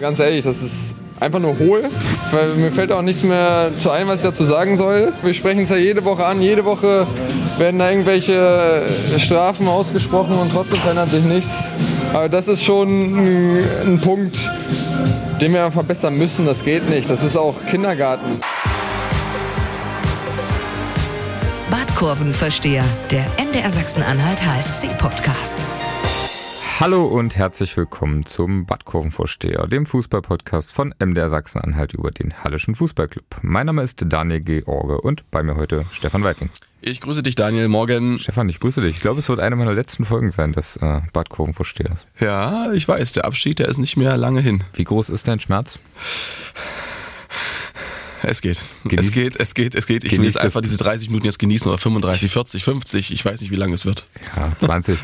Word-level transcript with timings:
Ganz 0.00 0.18
ehrlich, 0.18 0.42
das 0.44 0.62
ist 0.62 0.94
einfach 1.20 1.40
nur 1.40 1.58
hohl, 1.58 1.84
weil 2.30 2.54
mir 2.54 2.72
fällt 2.72 2.90
auch 2.90 3.02
nichts 3.02 3.22
mehr 3.22 3.70
zu 3.78 3.90
ein, 3.90 4.08
was 4.08 4.20
ich 4.20 4.24
dazu 4.24 4.44
sagen 4.44 4.78
soll. 4.78 5.12
Wir 5.22 5.34
sprechen 5.34 5.64
es 5.64 5.68
ja 5.68 5.76
jede 5.76 6.02
Woche 6.06 6.24
an, 6.24 6.40
jede 6.40 6.64
Woche 6.64 7.06
werden 7.58 7.78
da 7.78 7.90
irgendwelche 7.90 8.82
Strafen 9.18 9.68
ausgesprochen 9.68 10.38
und 10.38 10.52
trotzdem 10.52 10.78
verändert 10.78 11.10
sich 11.10 11.22
nichts. 11.22 11.74
Aber 12.14 12.30
das 12.30 12.48
ist 12.48 12.64
schon 12.64 12.88
ein, 12.88 13.64
ein 13.84 14.00
Punkt, 14.00 14.50
den 15.38 15.52
wir 15.52 15.70
verbessern 15.70 16.16
müssen. 16.16 16.46
Das 16.46 16.64
geht 16.64 16.88
nicht. 16.88 17.10
Das 17.10 17.22
ist 17.22 17.36
auch 17.36 17.56
Kindergarten. 17.68 18.40
Badkurvenversteher, 21.70 22.84
der 23.10 23.26
MDR 23.38 23.70
Sachsen-Anhalt 23.70 24.38
HFC-Podcast. 24.38 25.66
Hallo 26.80 27.04
und 27.04 27.36
herzlich 27.36 27.76
willkommen 27.76 28.24
zum 28.24 28.64
Badkurvenvorsteher, 28.64 29.66
dem 29.66 29.84
Fußballpodcast 29.84 30.72
von 30.72 30.94
MDR 30.98 31.28
Sachsen-Anhalt 31.28 31.92
über 31.92 32.10
den 32.10 32.42
Hallischen 32.42 32.74
Fußballclub. 32.74 33.26
Mein 33.42 33.66
Name 33.66 33.82
ist 33.82 34.02
Daniel 34.06 34.40
George 34.40 34.98
und 34.98 35.30
bei 35.30 35.42
mir 35.42 35.56
heute 35.56 35.84
Stefan 35.92 36.24
Weiting. 36.24 36.48
Ich 36.80 37.02
grüße 37.02 37.22
dich, 37.22 37.34
Daniel. 37.34 37.68
Morgen. 37.68 38.18
Stefan, 38.18 38.48
ich 38.48 38.60
grüße 38.60 38.80
dich. 38.80 38.96
Ich 38.96 39.02
glaube, 39.02 39.18
es 39.18 39.28
wird 39.28 39.40
eine 39.40 39.56
meiner 39.56 39.74
letzten 39.74 40.06
Folgen 40.06 40.30
sein 40.30 40.54
des 40.54 40.78
äh, 40.78 41.02
Badkurvenvorstehers. 41.12 42.06
Ja, 42.18 42.72
ich 42.72 42.88
weiß, 42.88 43.12
der 43.12 43.26
Abschied, 43.26 43.58
der 43.58 43.68
ist 43.68 43.76
nicht 43.76 43.98
mehr 43.98 44.16
lange 44.16 44.40
hin. 44.40 44.64
Wie 44.72 44.84
groß 44.84 45.10
ist 45.10 45.28
dein 45.28 45.38
Schmerz? 45.38 45.80
Es 48.22 48.40
geht. 48.40 48.62
Genieß, 48.84 49.06
es 49.06 49.12
geht, 49.12 49.36
es 49.36 49.54
geht, 49.54 49.74
es 49.74 49.86
geht. 49.86 50.04
Ich 50.04 50.12
will 50.12 50.24
jetzt 50.24 50.38
einfach 50.38 50.60
diese 50.60 50.76
30 50.76 51.08
Minuten 51.08 51.26
jetzt 51.26 51.38
genießen 51.38 51.68
oder 51.68 51.78
35, 51.78 52.30
40, 52.30 52.64
50. 52.64 53.12
Ich 53.12 53.24
weiß 53.24 53.40
nicht, 53.40 53.50
wie 53.50 53.56
lange 53.56 53.74
es 53.74 53.84
wird. 53.84 54.06
Ja, 54.36 54.52
20. 54.58 54.98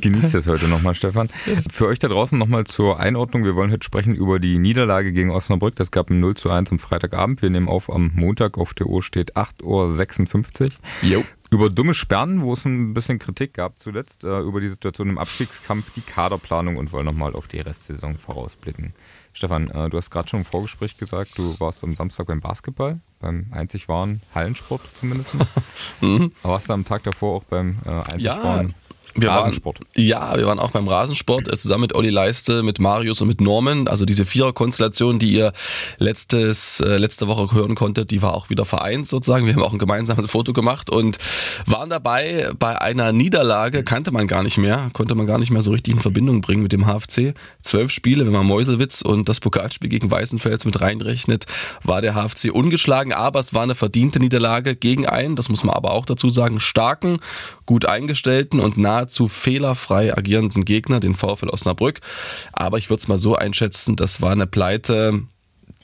Genießt 0.00 0.34
es 0.34 0.46
heute 0.46 0.68
nochmal, 0.68 0.94
Stefan. 0.94 1.28
Für 1.70 1.86
euch 1.86 1.98
da 1.98 2.08
draußen 2.08 2.38
nochmal 2.38 2.64
zur 2.64 3.00
Einordnung. 3.00 3.44
Wir 3.44 3.54
wollen 3.56 3.70
heute 3.70 3.84
sprechen 3.84 4.14
über 4.14 4.38
die 4.38 4.58
Niederlage 4.58 5.12
gegen 5.12 5.30
Osnabrück. 5.30 5.76
Das 5.76 5.90
gab 5.90 6.10
ein 6.10 6.20
0 6.20 6.36
zu 6.36 6.50
1 6.50 6.70
am 6.72 6.78
Freitagabend. 6.78 7.42
Wir 7.42 7.50
nehmen 7.50 7.68
auf 7.68 7.90
am 7.90 8.12
Montag. 8.14 8.58
Auf 8.58 8.74
der 8.74 8.86
Uhr 8.86 9.02
steht 9.02 9.36
8.56 9.36 10.62
Uhr. 10.64 10.70
Jo. 11.02 11.24
Über 11.52 11.68
dumme 11.68 11.94
Sperren, 11.94 12.42
wo 12.42 12.52
es 12.52 12.64
ein 12.64 12.94
bisschen 12.94 13.18
Kritik 13.18 13.54
gab 13.54 13.80
zuletzt, 13.80 14.22
äh, 14.22 14.38
über 14.40 14.60
die 14.60 14.68
Situation 14.68 15.08
im 15.08 15.18
Abstiegskampf, 15.18 15.90
die 15.90 16.00
Kaderplanung 16.00 16.76
und 16.76 16.92
wollen 16.92 17.06
nochmal 17.06 17.34
auf 17.34 17.48
die 17.48 17.58
Restsaison 17.58 18.18
vorausblicken. 18.18 18.94
Stefan, 19.32 19.70
äh, 19.70 19.88
du 19.88 19.96
hast 19.96 20.10
gerade 20.10 20.28
schon 20.28 20.40
im 20.40 20.44
Vorgespräch 20.44 20.96
gesagt, 20.96 21.38
du 21.38 21.58
warst 21.60 21.84
am 21.84 21.94
Samstag 21.94 22.26
beim 22.26 22.40
Basketball, 22.40 23.00
beim 23.20 23.46
einzig 23.52 23.88
wahren 23.88 24.20
Hallensport 24.34 24.82
zumindest. 24.94 25.34
mhm. 26.00 26.32
Aber 26.42 26.54
warst 26.54 26.68
du 26.68 26.72
am 26.72 26.84
Tag 26.84 27.04
davor 27.04 27.36
auch 27.36 27.44
beim 27.44 27.78
äh, 27.84 27.90
einzig 27.90 28.22
ja, 28.22 28.42
wahren 28.42 28.74
wir 29.14 29.30
Rasensport. 29.30 29.80
Waren, 29.80 30.04
ja, 30.06 30.36
wir 30.36 30.46
waren 30.46 30.58
auch 30.58 30.70
beim 30.70 30.88
Rasensport 30.88 31.52
äh, 31.52 31.56
zusammen 31.56 31.82
mit 31.82 31.94
Olli 31.94 32.10
Leiste, 32.10 32.62
mit 32.62 32.78
Marius 32.78 33.20
und 33.20 33.28
mit 33.28 33.40
Norman. 33.40 33.88
Also 33.88 34.04
diese 34.04 34.24
Vierer-Konstellation, 34.24 35.18
die 35.18 35.32
ihr 35.32 35.52
letztes, 35.98 36.80
äh, 36.80 36.96
letzte 36.96 37.28
Woche 37.28 37.54
hören 37.54 37.74
konntet, 37.74 38.10
die 38.10 38.22
war 38.22 38.34
auch 38.34 38.50
wieder 38.50 38.64
vereint 38.64 39.08
sozusagen. 39.08 39.46
Wir 39.46 39.54
haben 39.54 39.62
auch 39.62 39.72
ein 39.72 39.78
gemeinsames 39.78 40.30
Foto 40.30 40.52
gemacht 40.52 40.90
und 40.90 41.18
waren 41.66 41.90
dabei 41.90 42.52
bei 42.58 42.80
einer 42.80 43.12
Niederlage, 43.12 43.84
kannte 43.84 44.10
man 44.10 44.26
gar 44.26 44.42
nicht 44.42 44.58
mehr, 44.58 44.90
konnte 44.92 45.14
man 45.14 45.26
gar 45.26 45.38
nicht 45.38 45.50
mehr 45.50 45.62
so 45.62 45.70
richtig 45.70 45.94
in 45.94 46.00
Verbindung 46.00 46.40
bringen 46.40 46.62
mit 46.62 46.72
dem 46.72 46.86
HFC. 46.86 47.34
Zwölf 47.62 47.90
Spiele, 47.90 48.24
wenn 48.24 48.32
man 48.32 48.46
Meuselwitz 48.46 49.02
und 49.02 49.28
das 49.28 49.40
Pokalspiel 49.40 49.88
gegen 49.88 50.10
Weißenfels 50.10 50.64
mit 50.64 50.80
reinrechnet, 50.80 51.46
war 51.82 52.00
der 52.00 52.14
HFC 52.14 52.50
ungeschlagen, 52.52 53.12
aber 53.12 53.40
es 53.40 53.54
war 53.54 53.62
eine 53.62 53.74
verdiente 53.74 54.20
Niederlage 54.20 54.76
gegen 54.76 55.06
einen, 55.06 55.36
das 55.36 55.48
muss 55.48 55.64
man 55.64 55.74
aber 55.74 55.92
auch 55.92 56.06
dazu 56.06 56.28
sagen, 56.30 56.60
starken, 56.60 57.18
gut 57.70 57.86
eingestellten 57.86 58.58
und 58.58 58.78
nah 58.78 58.90
nahezu 58.90 59.28
fehlerfrei 59.28 60.12
agierenden 60.12 60.64
Gegner, 60.64 60.98
den 60.98 61.14
VfL 61.14 61.50
Osnabrück. 61.50 62.00
Aber 62.52 62.78
ich 62.78 62.90
würde 62.90 62.98
es 62.98 63.06
mal 63.06 63.16
so 63.16 63.36
einschätzen, 63.36 63.94
das 63.94 64.20
war 64.20 64.32
eine 64.32 64.48
Pleite, 64.48 65.22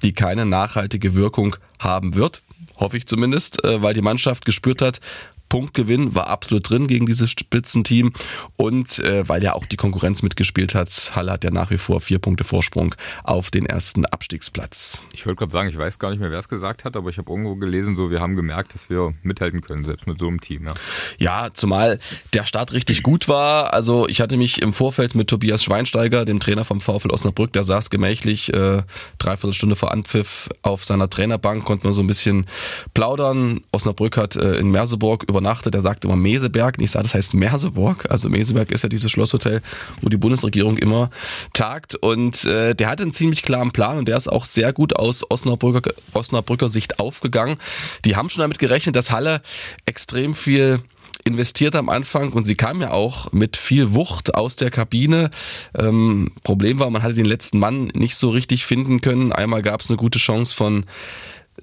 die 0.02 0.12
keine 0.12 0.46
nachhaltige 0.46 1.14
Wirkung 1.14 1.54
haben 1.78 2.16
wird 2.16 2.42
hoffe 2.78 2.98
ich 2.98 3.06
zumindest, 3.06 3.64
äh, 3.64 3.80
weil 3.82 3.94
die 3.94 4.02
Mannschaft 4.02 4.44
gespürt 4.44 4.82
hat, 4.82 5.00
Punktgewinn 5.48 6.14
war 6.14 6.26
absolut 6.28 6.68
drin 6.68 6.86
gegen 6.86 7.06
dieses 7.06 7.30
Spitzenteam 7.30 8.12
und 8.56 8.98
äh, 9.00 9.28
weil 9.28 9.42
ja 9.42 9.54
auch 9.54 9.66
die 9.66 9.76
Konkurrenz 9.76 10.22
mitgespielt 10.22 10.74
hat, 10.74 11.12
Halle 11.14 11.32
hat 11.32 11.44
ja 11.44 11.50
nach 11.50 11.70
wie 11.70 11.78
vor 11.78 12.00
vier 12.00 12.18
Punkte 12.18 12.44
Vorsprung 12.44 12.94
auf 13.24 13.50
den 13.50 13.66
ersten 13.66 14.06
Abstiegsplatz. 14.06 15.02
Ich 15.12 15.26
wollte 15.26 15.38
gerade 15.38 15.52
sagen, 15.52 15.68
ich 15.68 15.78
weiß 15.78 15.98
gar 15.98 16.10
nicht 16.10 16.20
mehr, 16.20 16.30
wer 16.30 16.38
es 16.38 16.48
gesagt 16.48 16.84
hat, 16.84 16.96
aber 16.96 17.10
ich 17.10 17.18
habe 17.18 17.30
irgendwo 17.30 17.56
gelesen, 17.56 17.96
so 17.96 18.10
wir 18.10 18.20
haben 18.20 18.36
gemerkt, 18.36 18.74
dass 18.74 18.90
wir 18.90 19.14
mithalten 19.22 19.60
können, 19.60 19.84
selbst 19.84 20.06
mit 20.06 20.18
so 20.18 20.28
einem 20.28 20.40
Team. 20.40 20.66
Ja, 20.66 20.74
ja 21.18 21.48
zumal 21.52 21.98
der 22.34 22.44
Start 22.44 22.72
richtig 22.72 23.02
gut 23.02 23.28
war. 23.28 23.72
Also 23.72 24.08
ich 24.08 24.20
hatte 24.20 24.36
mich 24.36 24.62
im 24.62 24.72
Vorfeld 24.72 25.14
mit 25.14 25.28
Tobias 25.28 25.62
Schweinsteiger, 25.62 26.24
dem 26.24 26.40
Trainer 26.40 26.64
vom 26.64 26.80
VfL 26.80 27.10
Osnabrück, 27.10 27.52
der 27.52 27.64
saß 27.64 27.90
gemächlich 27.90 28.52
äh, 28.52 28.82
dreiviertel 29.18 29.54
Stunde 29.54 29.76
vor 29.76 29.92
Anpfiff 29.92 30.48
auf 30.62 30.84
seiner 30.84 31.08
Trainerbank, 31.08 31.64
konnte 31.64 31.86
man 31.86 31.94
so 31.94 32.00
ein 32.00 32.06
bisschen 32.06 32.46
plaudern. 32.94 33.64
Osnabrück 33.72 34.16
hat 34.16 34.36
äh, 34.36 34.56
in 34.56 34.70
Merseburg 34.70 35.24
über 35.28 35.35
übernachtet. 35.36 35.74
Er 35.74 35.80
sagt 35.80 36.04
immer 36.04 36.16
Meseberg. 36.16 36.78
Und 36.78 36.84
ich 36.84 36.90
sage, 36.90 37.04
das 37.04 37.14
heißt 37.14 37.34
Merseburg. 37.34 38.10
Also 38.10 38.28
Meseberg 38.28 38.72
ist 38.72 38.82
ja 38.82 38.88
dieses 38.88 39.10
Schlosshotel, 39.10 39.60
wo 40.00 40.08
die 40.08 40.16
Bundesregierung 40.16 40.78
immer 40.78 41.10
tagt. 41.52 41.94
Und 41.94 42.44
äh, 42.44 42.74
der 42.74 42.88
hatte 42.88 43.02
einen 43.02 43.12
ziemlich 43.12 43.42
klaren 43.42 43.70
Plan 43.70 43.98
und 43.98 44.08
der 44.08 44.16
ist 44.16 44.28
auch 44.28 44.44
sehr 44.44 44.72
gut 44.72 44.96
aus 44.96 45.30
Osnabrücker, 45.30 45.92
Osnabrücker 46.14 46.68
Sicht 46.68 46.98
aufgegangen. 46.98 47.56
Die 48.04 48.16
haben 48.16 48.28
schon 48.28 48.42
damit 48.42 48.58
gerechnet, 48.58 48.96
dass 48.96 49.10
Halle 49.10 49.42
extrem 49.84 50.34
viel 50.34 50.80
investiert 51.24 51.74
am 51.74 51.88
Anfang 51.88 52.32
und 52.32 52.44
sie 52.46 52.54
kam 52.54 52.80
ja 52.80 52.92
auch 52.92 53.32
mit 53.32 53.56
viel 53.56 53.94
Wucht 53.94 54.34
aus 54.34 54.54
der 54.54 54.70
Kabine. 54.70 55.30
Ähm, 55.76 56.32
Problem 56.44 56.78
war, 56.78 56.88
man 56.90 57.02
hatte 57.02 57.14
den 57.14 57.24
letzten 57.24 57.58
Mann 57.58 57.88
nicht 57.94 58.16
so 58.16 58.30
richtig 58.30 58.64
finden 58.64 59.00
können. 59.00 59.32
Einmal 59.32 59.62
gab 59.62 59.80
es 59.80 59.90
eine 59.90 59.96
gute 59.96 60.20
Chance 60.20 60.54
von 60.54 60.84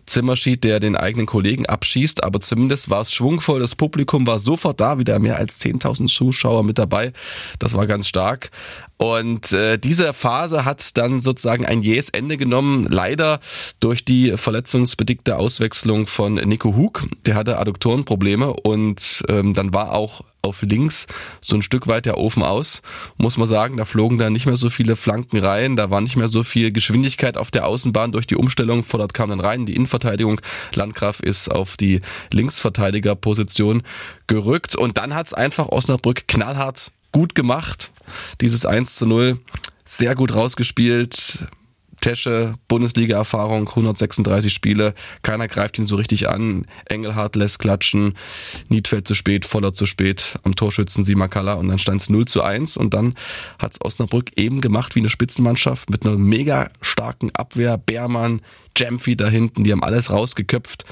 Zimmerschied, 0.06 0.64
der 0.64 0.80
den 0.80 0.96
eigenen 0.96 1.26
Kollegen 1.26 1.66
abschießt, 1.66 2.24
aber 2.24 2.40
zumindest 2.40 2.90
war 2.90 3.02
es 3.02 3.14
schwungvoll. 3.14 3.60
Das 3.60 3.76
Publikum 3.76 4.26
war 4.28 4.40
sofort 4.40 4.82
da, 4.82 5.00
wieder 5.00 5.20
mehr 5.20 5.38
als 5.38 5.60
10.000 5.60 6.08
Zuschauer 6.08 6.64
mit 6.64 6.78
dabei. 6.78 7.14
Das 7.60 7.74
war 7.74 7.88
ganz 7.88 8.08
stark. 8.08 8.52
Und 8.98 9.52
äh, 9.52 9.78
diese 9.78 10.14
Phase 10.14 10.66
hat 10.66 10.98
dann 10.98 11.20
sozusagen 11.20 11.66
ein 11.66 11.82
jähes 11.82 12.10
Ende 12.10 12.38
genommen, 12.38 12.88
leider 12.90 13.40
durch 13.80 14.06
die 14.06 14.38
verletzungsbedingte 14.38 15.38
Auswechslung 15.38 16.08
von 16.08 16.36
Nico 16.36 16.76
Hug. 16.76 17.06
Der 17.26 17.36
hatte 17.36 17.58
Adduktorenprobleme 17.58 18.54
und 18.54 19.24
ähm, 19.28 19.54
dann 19.54 19.74
war 19.74 19.94
auch 19.94 20.22
auf 20.42 20.62
links 20.62 21.08
so 21.42 21.56
ein 21.56 21.62
Stück 21.62 21.88
weit 21.88 22.06
der 22.06 22.18
Ofen 22.18 22.44
aus, 22.44 22.82
muss 23.18 23.38
man 23.38 23.48
sagen. 23.48 23.78
Da 23.78 23.86
flogen 23.86 24.18
dann 24.18 24.34
nicht 24.34 24.46
mehr 24.46 24.58
so 24.58 24.70
viele 24.70 24.96
Flanken 24.96 25.40
rein, 25.40 25.76
da 25.76 25.90
war 25.90 26.02
nicht 26.02 26.18
mehr 26.18 26.28
so 26.28 26.44
viel 26.44 26.72
Geschwindigkeit 26.72 27.38
auf 27.38 27.50
der 27.50 27.66
Außenbahn 27.66 28.12
durch 28.12 28.28
die 28.28 28.36
Umstellung. 28.36 28.84
Vordert 28.84 29.14
kam 29.14 29.30
dann 29.30 29.40
rein 29.40 29.66
die 29.66 29.76
Innenverteidigung. 29.76 30.40
Landgraf 30.76 31.20
ist 31.20 31.50
auf 31.50 31.78
die 31.78 32.02
Linksverteidigerposition 32.32 33.84
gerückt 34.28 34.76
und 34.76 34.98
dann 34.98 35.16
hat's 35.16 35.34
einfach 35.34 35.70
Osnabrück 35.70 36.28
knallhart 36.28 36.92
gut 37.14 37.36
gemacht. 37.36 37.92
Dieses 38.42 38.66
1 38.66 38.96
zu 38.96 39.06
0 39.06 39.40
sehr 39.86 40.16
gut 40.16 40.36
rausgespielt. 40.36 41.46
Tesche, 42.04 42.56
Bundesliga-Erfahrung, 42.68 43.70
136 43.70 44.54
Spiele, 44.54 44.94
keiner 45.22 45.48
greift 45.48 45.80
ihn 45.80 45.86
so 45.86 45.96
richtig 45.96 46.28
an. 46.28 46.66
Engelhardt 46.84 47.38
lässt 47.38 47.60
klatschen, 47.60 48.16
Niedfeld 48.68 49.08
zu 49.08 49.16
spät, 49.16 49.46
Voller 49.46 49.74
zu 49.74 49.86
spät, 49.86 50.38
am 50.44 50.54
Torschützen 50.54 51.06
Simakala 51.06 51.54
und 51.54 51.70
dann 51.70 51.80
stand 51.80 52.02
es 52.02 52.10
0 52.10 52.26
zu 52.26 52.44
1 52.44 52.76
und 52.76 52.94
dann 52.94 53.14
hat 53.58 53.72
es 53.72 53.82
Osnabrück 53.82 54.32
eben 54.36 54.60
gemacht 54.60 54.96
wie 54.96 55.00
eine 55.00 55.10
Spitzenmannschaft 55.10 55.90
mit 55.90 56.06
einer 56.06 56.18
mega 56.18 56.72
starken 56.82 57.34
Abwehr. 57.34 57.78
Beermann, 57.78 58.42
Jamfi 58.78 59.16
da 59.16 59.30
hinten, 59.30 59.64
die 59.64 59.72
haben 59.72 59.84
alles 59.84 60.12
rausgeköpft. 60.12 60.86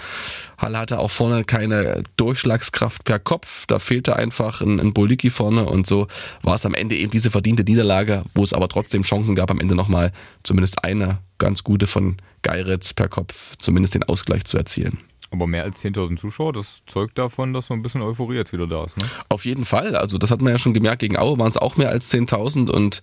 Halle 0.57 0.77
hatte 0.77 0.99
auch 0.99 1.09
vorne 1.09 1.43
keine 1.43 2.03
Durchschlagskraft 2.17 3.03
per 3.03 3.19
Kopf. 3.19 3.65
Da 3.65 3.79
fehlte 3.79 4.15
einfach 4.15 4.61
ein, 4.61 4.79
ein 4.79 4.93
Boliki 4.93 5.29
vorne 5.29 5.65
und 5.65 5.87
so 5.87 6.07
war 6.43 6.55
es 6.55 6.65
am 6.65 6.75
Ende 6.75 6.95
eben 6.95 7.11
diese 7.11 7.31
verdiente 7.31 7.63
Niederlage, 7.63 8.23
wo 8.35 8.43
es 8.43 8.53
aber 8.53 8.69
trotzdem 8.69 9.01
Chancen 9.01 9.35
gab, 9.35 9.49
am 9.49 9.59
Ende 9.59 9.75
nochmal 9.75 10.11
zumindest 10.43 10.83
eine 10.83 11.19
ganz 11.39 11.63
gute 11.63 11.87
von 11.87 12.17
Geiritz 12.43 12.93
per 12.93 13.07
Kopf 13.07 13.55
zumindest 13.57 13.95
den 13.95 14.03
Ausgleich 14.03 14.45
zu 14.45 14.57
erzielen. 14.57 14.99
Aber 15.31 15.47
mehr 15.47 15.63
als 15.63 15.81
10.000 15.84 16.17
Zuschauer, 16.17 16.51
das 16.51 16.81
zeugt 16.87 17.17
davon, 17.17 17.53
dass 17.53 17.67
so 17.67 17.73
ein 17.73 17.81
bisschen 17.81 18.01
Euphorie 18.01 18.35
jetzt 18.35 18.51
wieder 18.51 18.67
da 18.67 18.84
ist. 18.84 18.97
Ne? 18.97 19.05
Auf 19.29 19.45
jeden 19.45 19.63
Fall. 19.63 19.95
Also 19.95 20.17
das 20.17 20.29
hat 20.29 20.41
man 20.41 20.51
ja 20.51 20.57
schon 20.57 20.73
gemerkt, 20.73 20.99
gegen 20.99 21.17
Aue 21.17 21.37
waren 21.39 21.47
es 21.47 21.57
auch 21.57 21.77
mehr 21.77 21.89
als 21.89 22.11
10.000 22.13 22.69
und 22.69 23.01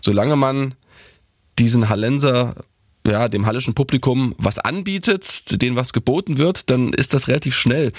solange 0.00 0.36
man 0.36 0.74
diesen 1.58 1.88
Hallenser 1.88 2.54
ja, 3.06 3.28
dem 3.28 3.44
hallischen 3.44 3.74
Publikum 3.74 4.34
was 4.38 4.58
anbietet, 4.58 5.60
denen 5.60 5.76
was 5.76 5.92
geboten 5.92 6.38
wird, 6.38 6.70
dann 6.70 6.92
ist 6.94 7.12
das 7.12 7.28
relativ 7.28 7.54
schnell, 7.54 7.92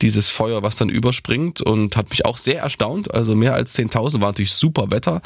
dieses 0.00 0.30
Feuer, 0.30 0.62
was 0.62 0.76
dann 0.76 0.88
überspringt 0.88 1.60
und 1.60 1.96
hat 1.96 2.08
mich 2.10 2.24
auch 2.24 2.38
sehr 2.38 2.60
erstaunt. 2.60 3.12
Also 3.12 3.36
mehr 3.36 3.54
als 3.54 3.76
10.000 3.78 4.20
war 4.20 4.28
natürlich 4.28 4.52
super 4.52 4.90
Wetter, 4.90 5.20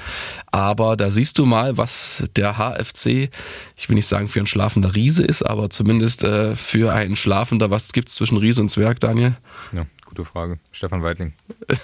aber 0.50 0.97
da 0.97 1.11
siehst 1.11 1.38
du 1.38 1.47
mal, 1.47 1.77
was 1.77 2.25
der 2.37 2.59
HFC, 2.59 3.31
ich 3.77 3.88
will 3.88 3.94
nicht 3.94 4.09
sagen 4.09 4.27
für 4.27 4.41
ein 4.41 4.47
schlafender 4.47 4.94
Riese 4.94 5.25
ist, 5.25 5.43
aber 5.43 5.71
zumindest 5.71 6.25
äh, 6.25 6.56
für 6.56 6.93
einen 6.93 7.15
Schlafender, 7.15 7.71
was 7.71 7.93
gibt's 7.93 8.17
zwischen 8.17 8.38
Riese 8.38 8.61
und 8.61 8.69
Zwerg, 8.69 8.99
Daniel? 8.99 9.37
Ja. 9.73 9.87
Gute 10.06 10.25
Frage. 10.25 10.59
Stefan 10.73 11.05
Weidling. 11.05 11.35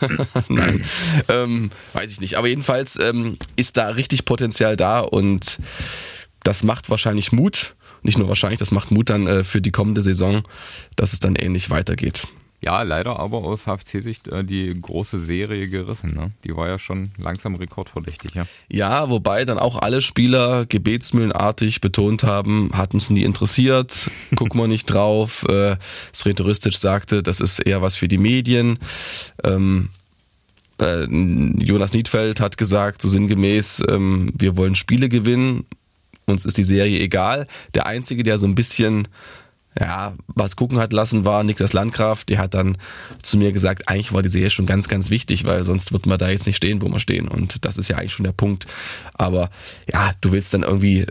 Nein, 0.48 0.84
ähm, 1.28 1.70
weiß 1.92 2.10
ich 2.10 2.20
nicht. 2.20 2.36
Aber 2.36 2.48
jedenfalls 2.48 2.98
ähm, 2.98 3.38
ist 3.54 3.76
da 3.76 3.90
richtig 3.90 4.24
Potenzial 4.24 4.76
da 4.76 4.98
und 4.98 5.60
das 6.46 6.62
macht 6.62 6.90
wahrscheinlich 6.90 7.32
Mut. 7.32 7.74
Nicht 8.02 8.18
nur 8.18 8.28
wahrscheinlich, 8.28 8.60
das 8.60 8.70
macht 8.70 8.92
Mut 8.92 9.10
dann 9.10 9.26
äh, 9.26 9.42
für 9.42 9.60
die 9.60 9.72
kommende 9.72 10.00
Saison, 10.00 10.44
dass 10.94 11.12
es 11.12 11.18
dann 11.18 11.34
ähnlich 11.34 11.70
weitergeht. 11.70 12.28
Ja, 12.60 12.82
leider 12.82 13.18
aber 13.18 13.38
aus 13.38 13.66
HFC-Sicht 13.66 14.28
äh, 14.28 14.44
die 14.44 14.74
große 14.80 15.18
Serie 15.18 15.68
gerissen. 15.68 16.14
Ne? 16.14 16.30
Die 16.44 16.56
war 16.56 16.68
ja 16.68 16.78
schon 16.78 17.10
langsam 17.18 17.56
rekordverdächtig. 17.56 18.34
Ja? 18.34 18.46
ja, 18.68 19.10
wobei 19.10 19.44
dann 19.44 19.58
auch 19.58 19.76
alle 19.76 20.00
Spieler 20.00 20.66
gebetsmühlenartig 20.66 21.80
betont 21.80 22.22
haben, 22.22 22.70
hat 22.72 22.94
uns 22.94 23.10
nie 23.10 23.24
interessiert, 23.24 24.10
gucken 24.36 24.60
wir 24.60 24.68
nicht 24.68 24.86
drauf. 24.86 25.44
Äh, 25.48 25.76
Sretoristic 26.14 26.74
sagte, 26.74 27.22
das 27.22 27.40
ist 27.40 27.58
eher 27.58 27.82
was 27.82 27.96
für 27.96 28.08
die 28.08 28.18
Medien. 28.18 28.78
Ähm, 29.42 29.90
äh, 30.80 31.04
Jonas 31.04 31.92
Niedfeld 31.92 32.40
hat 32.40 32.56
gesagt, 32.56 33.02
so 33.02 33.08
sinngemäß, 33.08 33.82
ähm, 33.88 34.32
wir 34.34 34.56
wollen 34.56 34.76
Spiele 34.76 35.08
gewinnen, 35.08 35.66
uns 36.26 36.44
ist 36.44 36.58
die 36.58 36.64
Serie 36.64 37.00
egal. 37.00 37.46
Der 37.74 37.86
Einzige, 37.86 38.22
der 38.22 38.38
so 38.38 38.46
ein 38.46 38.54
bisschen 38.54 39.08
ja, 39.78 40.14
was 40.28 40.56
gucken 40.56 40.78
hat 40.78 40.92
lassen, 40.92 41.24
war 41.24 41.44
Niklas 41.44 41.72
Landgraf. 41.72 42.24
Der 42.24 42.38
hat 42.38 42.54
dann 42.54 42.78
zu 43.22 43.36
mir 43.36 43.52
gesagt, 43.52 43.88
eigentlich 43.88 44.12
war 44.12 44.22
die 44.22 44.28
Serie 44.28 44.50
schon 44.50 44.66
ganz, 44.66 44.88
ganz 44.88 45.10
wichtig, 45.10 45.44
weil 45.44 45.64
sonst 45.64 45.92
wird 45.92 46.06
man 46.06 46.18
da 46.18 46.30
jetzt 46.30 46.46
nicht 46.46 46.56
stehen, 46.56 46.80
wo 46.80 46.88
wir 46.88 46.98
stehen. 46.98 47.28
Und 47.28 47.64
das 47.64 47.76
ist 47.76 47.88
ja 47.88 47.96
eigentlich 47.96 48.14
schon 48.14 48.24
der 48.24 48.32
Punkt. 48.32 48.66
Aber 49.14 49.50
ja, 49.92 50.12
du 50.20 50.32
willst 50.32 50.54
dann 50.54 50.62
irgendwie 50.62 51.06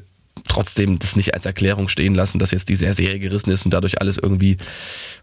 trotzdem 0.48 1.00
das 1.00 1.16
nicht 1.16 1.34
als 1.34 1.46
Erklärung 1.46 1.88
stehen 1.88 2.16
lassen, 2.16 2.40
dass 2.40 2.52
jetzt 2.52 2.70
die 2.70 2.76
Serie 2.76 3.20
gerissen 3.20 3.52
ist 3.52 3.66
und 3.66 3.72
dadurch 3.72 4.02
alles 4.02 4.18
irgendwie 4.18 4.58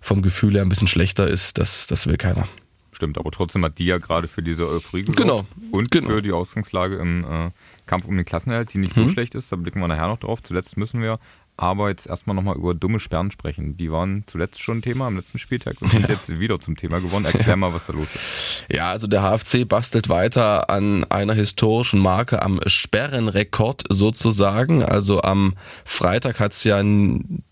vom 0.01 0.23
Gefühl 0.23 0.55
her 0.55 0.63
ein 0.63 0.69
bisschen 0.69 0.89
schlechter 0.89 1.27
ist. 1.27 1.59
Das, 1.59 1.87
das 1.87 2.07
will 2.07 2.17
keiner. 2.17 2.49
Stimmt, 2.93 3.17
aber 3.19 3.31
trotzdem 3.31 3.65
hat 3.65 3.79
die 3.79 3.87
ja 3.87 3.99
gerade 3.99 4.29
für 4.29 4.43
diese 4.43 4.69
Euphorie 4.69 5.01
gesorgt. 5.03 5.19
Genau. 5.21 5.47
Und 5.71 5.91
genau. 5.91 6.09
für 6.09 6.23
die 6.23 6.33
Ausgangslage 6.33 6.97
im 6.97 7.25
äh, 7.25 7.51
Kampf 7.87 8.07
um 8.07 8.17
den 8.17 8.25
Klassenerhalt, 8.27 8.73
die 8.75 8.79
nicht 8.79 8.95
so 8.95 9.01
Mhm. 9.03 9.09
schlecht 9.11 9.35
ist. 9.35 9.51
Da 9.51 9.57
blicken 9.57 9.81
wir 9.81 9.89
nachher 9.89 10.09
noch 10.09 10.19
drauf. 10.19 10.43
Zuletzt 10.43 10.77
müssen 10.77 11.01
wir 11.01 11.19
aber 11.57 11.89
jetzt 11.91 12.07
erstmal 12.07 12.35
nochmal 12.37 12.57
über 12.57 12.75
dumme 12.75 12.99
Sperren 13.01 13.31
sprechen. 13.31 13.77
Die 13.77 13.91
waren 13.93 14.25
zuletzt 14.27 14.61
schon 14.63 14.81
Thema 14.83 15.07
am 15.07 15.17
letzten 15.17 15.39
Spieltag 15.39 15.81
und 15.81 15.91
sind 15.91 16.09
jetzt 16.09 16.39
wieder 16.41 16.59
zum 16.61 16.77
Thema 16.77 16.99
geworden. 17.01 17.25
Erklär 17.27 17.57
mal, 17.57 17.73
was 17.75 17.87
da 17.87 17.93
los 17.93 18.07
ist. 18.15 18.65
Ja, 18.75 18.91
also 18.91 19.07
der 19.07 19.23
HFC 19.23 19.67
bastelt 19.69 20.09
weiter 20.09 20.71
an 20.71 21.05
einer 21.05 21.35
historischen 21.35 21.99
Marke, 22.01 22.43
am 22.43 22.61
Sperrenrekord 22.67 23.85
sozusagen. 23.89 24.83
Also 24.83 25.23
am 25.23 25.55
Freitag 25.85 26.41
hat's 26.41 26.65
ja 26.65 26.79
n- 26.81 27.43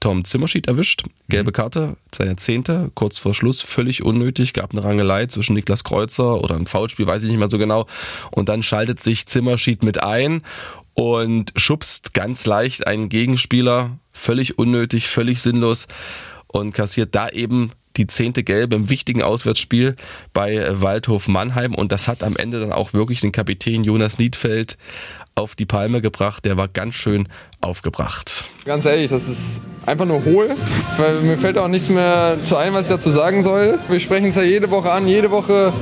Tom 0.00 0.24
Zimmerschied 0.24 0.68
erwischt. 0.68 1.04
Gelbe 1.28 1.52
Karte, 1.52 1.96
seine 2.14 2.36
zehnte, 2.36 2.90
kurz 2.94 3.18
vor 3.18 3.34
Schluss, 3.34 3.62
völlig 3.62 4.02
unnötig. 4.02 4.52
Gab 4.52 4.72
eine 4.72 4.84
Rangelei 4.84 5.26
zwischen 5.26 5.54
Niklas 5.54 5.84
Kreuzer 5.84 6.40
oder 6.42 6.56
ein 6.56 6.66
Foulspiel, 6.66 7.06
weiß 7.06 7.22
ich 7.22 7.30
nicht 7.30 7.38
mehr 7.38 7.48
so 7.48 7.58
genau. 7.58 7.86
Und 8.30 8.48
dann 8.48 8.62
schaltet 8.62 9.00
sich 9.00 9.26
Zimmerschied 9.26 9.82
mit 9.82 10.02
ein 10.02 10.42
und 10.94 11.52
schubst 11.56 12.14
ganz 12.14 12.44
leicht 12.46 12.86
einen 12.86 13.08
Gegenspieler. 13.08 13.98
Völlig 14.12 14.58
unnötig, 14.58 15.08
völlig 15.08 15.40
sinnlos 15.40 15.86
und 16.48 16.72
kassiert 16.72 17.14
da 17.14 17.30
eben 17.30 17.72
die 17.96 18.06
zehnte 18.06 18.42
Gelbe 18.42 18.76
im 18.76 18.90
wichtigen 18.90 19.22
Auswärtsspiel 19.22 19.96
bei 20.32 20.66
Waldhof 20.80 21.28
Mannheim. 21.28 21.74
Und 21.74 21.92
das 21.92 22.08
hat 22.08 22.22
am 22.22 22.36
Ende 22.36 22.60
dann 22.60 22.72
auch 22.72 22.92
wirklich 22.92 23.20
den 23.20 23.32
Kapitän 23.32 23.84
Jonas 23.84 24.18
Niedfeld 24.18 24.76
auf 25.34 25.54
die 25.54 25.64
Palme 25.64 26.00
gebracht. 26.00 26.44
Der 26.44 26.56
war 26.56 26.68
ganz 26.68 26.94
schön 26.94 27.28
aufgebracht. 27.60 28.44
Ganz 28.64 28.84
ehrlich, 28.84 29.10
das 29.10 29.28
ist 29.28 29.62
einfach 29.86 30.04
nur 30.04 30.24
hohl, 30.24 30.50
weil 30.98 31.14
mir 31.20 31.38
fällt 31.38 31.56
auch 31.58 31.68
nichts 31.68 31.88
mehr 31.88 32.36
zu 32.44 32.56
ein, 32.56 32.74
was 32.74 32.86
ich 32.86 32.90
dazu 32.90 33.10
sagen 33.10 33.42
soll. 33.42 33.78
Wir 33.88 34.00
sprechen 34.00 34.26
es 34.26 34.36
ja 34.36 34.42
jede 34.42 34.70
Woche 34.70 34.90
an, 34.90 35.06
jede 35.06 35.30
Woche 35.30 35.72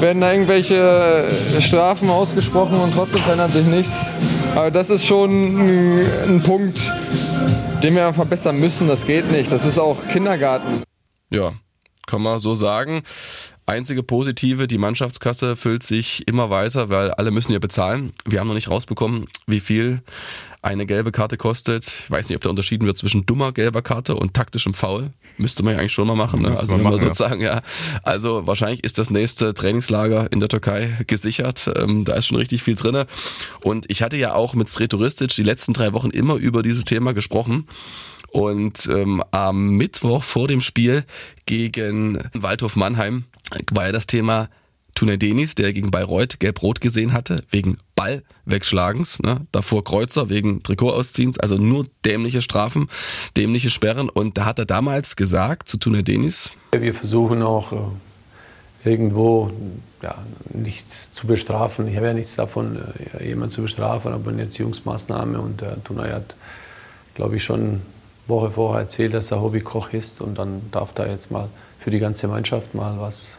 werden 0.00 0.20
da 0.20 0.32
irgendwelche 0.32 1.24
Strafen 1.60 2.10
ausgesprochen 2.10 2.76
und 2.76 2.92
trotzdem 2.92 3.20
verändert 3.20 3.52
sich 3.52 3.66
nichts. 3.66 4.14
Aber 4.54 4.70
das 4.70 4.90
ist 4.90 5.06
schon 5.06 5.30
ein, 5.30 6.06
ein 6.28 6.42
Punkt, 6.42 6.92
den 7.82 7.94
wir 7.94 8.12
verbessern 8.12 8.58
müssen. 8.58 8.88
Das 8.88 9.06
geht 9.06 9.30
nicht. 9.30 9.50
Das 9.50 9.64
ist 9.64 9.78
auch 9.78 9.96
Kindergarten. 10.12 10.82
Ja, 11.30 11.54
kann 12.06 12.22
man 12.22 12.40
so 12.40 12.54
sagen. 12.54 13.02
Einzige 13.66 14.02
Positive, 14.02 14.66
die 14.66 14.78
Mannschaftskasse 14.78 15.54
füllt 15.54 15.82
sich 15.82 16.26
immer 16.26 16.48
weiter, 16.48 16.88
weil 16.88 17.10
alle 17.10 17.30
müssen 17.30 17.52
ja 17.52 17.58
bezahlen. 17.58 18.14
Wir 18.24 18.40
haben 18.40 18.48
noch 18.48 18.54
nicht 18.54 18.70
rausbekommen, 18.70 19.26
wie 19.46 19.60
viel 19.60 20.00
eine 20.62 20.86
gelbe 20.86 21.12
Karte 21.12 21.36
kostet. 21.36 21.86
Ich 21.86 22.10
weiß 22.10 22.28
nicht, 22.28 22.36
ob 22.36 22.42
da 22.42 22.50
unterschieden 22.50 22.86
wird 22.86 22.98
zwischen 22.98 23.26
dummer 23.26 23.52
gelber 23.52 23.82
Karte 23.82 24.16
und 24.16 24.34
taktischem 24.34 24.74
Foul. 24.74 25.10
Müsste 25.36 25.62
man 25.62 25.74
ja 25.74 25.80
eigentlich 25.80 25.92
schon 25.92 26.06
mal 26.06 26.16
machen. 26.16 26.42
Ne? 26.42 26.48
Also 26.48 26.76
machen, 26.78 26.98
ja. 26.98 27.04
sozusagen, 27.04 27.40
ja. 27.42 27.62
Also 28.02 28.46
wahrscheinlich 28.46 28.82
ist 28.82 28.98
das 28.98 29.10
nächste 29.10 29.54
Trainingslager 29.54 30.32
in 30.32 30.40
der 30.40 30.48
Türkei 30.48 30.96
gesichert. 31.06 31.70
Ähm, 31.76 32.04
da 32.04 32.14
ist 32.14 32.26
schon 32.26 32.38
richtig 32.38 32.62
viel 32.62 32.74
drinne. 32.74 33.06
Und 33.60 33.84
ich 33.88 34.02
hatte 34.02 34.16
ja 34.16 34.34
auch 34.34 34.54
mit 34.54 34.68
Sretoristic 34.68 35.28
die 35.34 35.44
letzten 35.44 35.74
drei 35.74 35.92
Wochen 35.92 36.10
immer 36.10 36.34
über 36.34 36.62
dieses 36.62 36.84
Thema 36.84 37.12
gesprochen. 37.12 37.68
Und 38.30 38.88
ähm, 38.92 39.22
am 39.30 39.70
Mittwoch 39.70 40.22
vor 40.22 40.48
dem 40.48 40.60
Spiel 40.60 41.04
gegen 41.46 42.22
Waldhof 42.34 42.76
Mannheim 42.76 43.24
war 43.70 43.86
ja 43.86 43.92
das 43.92 44.06
Thema 44.06 44.48
Tunay 44.94 45.16
Denis, 45.16 45.54
der 45.54 45.72
gegen 45.72 45.92
Bayreuth 45.92 46.40
gelb-rot 46.40 46.80
gesehen 46.80 47.12
hatte, 47.12 47.44
wegen 47.50 47.78
Ballwegschlagens. 47.94 49.20
Ne? 49.20 49.46
Davor 49.52 49.84
Kreuzer 49.84 50.28
wegen 50.28 50.62
Trikotausziehens, 50.62 51.38
also 51.38 51.56
nur 51.56 51.86
dämliche 52.04 52.42
Strafen, 52.42 52.88
dämliche 53.36 53.70
Sperren. 53.70 54.08
Und 54.08 54.36
da 54.38 54.44
hat 54.44 54.58
er 54.58 54.66
damals 54.66 55.14
gesagt 55.14 55.68
zu 55.68 55.78
Tunay 55.78 56.02
Denis, 56.02 56.50
Wir 56.72 56.94
versuchen 56.94 57.42
auch 57.42 57.72
äh, 57.72 57.76
irgendwo 58.84 59.52
ja, 60.02 60.16
nicht 60.52 60.86
zu 61.14 61.28
bestrafen. 61.28 61.86
Ich 61.86 61.96
habe 61.96 62.06
ja 62.08 62.14
nichts 62.14 62.34
davon, 62.34 62.78
äh, 63.18 63.28
jemanden 63.28 63.54
zu 63.54 63.62
bestrafen, 63.62 64.12
aber 64.12 64.30
eine 64.30 64.42
Erziehungsmaßnahme. 64.42 65.40
Und 65.40 65.60
der 65.60 65.82
Tunay 65.84 66.10
hat, 66.10 66.34
glaube 67.14 67.36
ich, 67.36 67.44
schon 67.44 67.82
Woche 68.28 68.52
vorher 68.52 68.82
erzählt, 68.82 69.14
dass 69.14 69.30
er 69.30 69.40
Hobbykoch 69.40 69.92
ist. 69.92 70.20
Und 70.20 70.38
dann 70.38 70.62
darf 70.70 70.92
da 70.92 71.06
jetzt 71.06 71.30
mal 71.30 71.48
für 71.80 71.90
die 71.90 71.98
ganze 71.98 72.28
Mannschaft 72.28 72.74
mal 72.74 72.96
was 72.98 73.38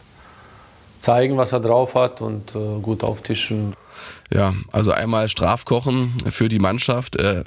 zeigen, 1.00 1.36
was 1.36 1.52
er 1.52 1.60
drauf 1.60 1.94
hat 1.94 2.20
und 2.20 2.54
äh, 2.54 2.80
gut 2.80 3.02
auftischen. 3.02 3.74
Ja, 4.32 4.54
also 4.72 4.92
einmal 4.92 5.28
Strafkochen 5.28 6.12
für 6.30 6.48
die 6.48 6.58
Mannschaft. 6.58 7.16
Äh, 7.16 7.44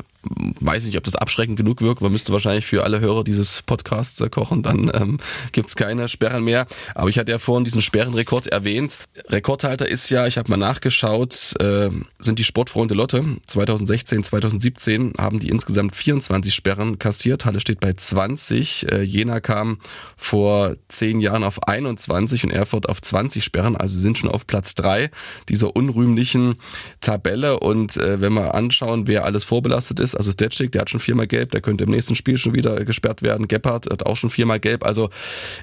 weiß 0.59 0.85
nicht, 0.85 0.97
ob 0.97 1.03
das 1.03 1.15
abschreckend 1.15 1.57
genug 1.57 1.81
wirkt. 1.81 2.01
Man 2.01 2.11
müsste 2.11 2.31
wahrscheinlich 2.31 2.65
für 2.65 2.83
alle 2.83 2.99
Hörer 2.99 3.23
dieses 3.23 3.61
Podcasts 3.63 4.19
äh, 4.21 4.29
kochen. 4.29 4.63
Dann 4.63 4.91
ähm, 4.93 5.17
gibt's 5.51 5.75
keine 5.75 6.07
Sperren 6.07 6.43
mehr. 6.43 6.67
Aber 6.95 7.09
ich 7.09 7.17
hatte 7.17 7.31
ja 7.31 7.39
vorhin 7.39 7.65
diesen 7.65 7.81
Sperrenrekord 7.81 8.47
erwähnt. 8.47 8.97
Rekordhalter 9.29 9.87
ist 9.87 10.09
ja, 10.09 10.27
ich 10.27 10.37
habe 10.37 10.49
mal 10.49 10.57
nachgeschaut, 10.57 11.53
äh, 11.59 11.89
sind 12.19 12.39
die 12.39 12.43
Sportfreunde 12.43 12.95
Lotte. 12.95 13.23
2016, 13.47 14.23
2017 14.23 15.13
haben 15.17 15.39
die 15.39 15.49
insgesamt 15.49 15.95
24 15.95 16.53
Sperren 16.53 16.99
kassiert. 16.99 17.45
Halle 17.45 17.59
steht 17.59 17.79
bei 17.79 17.93
20. 17.93 18.91
Äh, 18.91 19.01
Jena 19.01 19.39
kam 19.39 19.79
vor 20.15 20.75
zehn 20.88 21.19
Jahren 21.19 21.43
auf 21.43 21.67
21 21.67 22.45
und 22.45 22.51
Erfurt 22.51 22.88
auf 22.88 23.01
20 23.01 23.43
Sperren. 23.43 23.75
Also 23.75 24.00
sind 24.00 24.17
schon 24.17 24.29
auf 24.29 24.48
Platz 24.48 24.75
drei 24.75 25.12
dieser 25.50 25.75
unrühmlichen 25.75 26.55
Tabelle. 27.01 27.59
Und 27.59 27.98
äh, 27.98 28.21
wenn 28.21 28.33
wir 28.33 28.55
anschauen, 28.55 29.07
wer 29.07 29.25
alles 29.25 29.43
vorbelastet 29.43 30.00
ist, 30.00 30.12
also 30.15 30.32
Stetschik, 30.32 30.72
der 30.72 30.82
hat 30.82 30.89
schon 30.89 31.00
viermal 31.00 31.27
gelb, 31.27 31.51
der 31.51 31.62
könnte 31.62 31.84
im 31.84 31.91
nächsten 31.91 32.15
Spiel 32.15 32.38
schon 32.38 32.53
wieder 32.53 32.84
gesperrt 32.86 33.22
werden. 33.22 33.48
Gebhardt 33.48 33.88
hat 33.89 34.05
auch 34.05 34.17
schon 34.17 34.29
viermal 34.29 34.60
gelb. 34.60 34.86
Also 34.86 35.10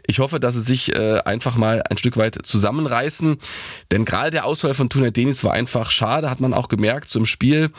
ich 0.06 0.18
hoffe, 0.18 0.40
dass 0.40 0.54
sie 0.54 0.62
sich 0.62 0.94
äh, 0.94 1.20
einfach 1.24 1.56
mal 1.56 1.82
ein 1.88 1.98
Stück 1.98 2.16
weit 2.16 2.38
zusammenreißen. 2.42 3.38
Denn 3.92 4.04
gerade 4.04 4.30
der 4.30 4.44
Ausfall 4.44 4.74
von 4.74 4.88
Tunay 4.88 5.12
Denis 5.12 5.44
war 5.44 5.52
einfach 5.52 5.90
schade, 5.90 6.30
hat 6.30 6.40
man 6.40 6.54
auch 6.54 6.68
gemerkt 6.68 7.08
zum 7.08 7.26
Spiel 7.26 7.70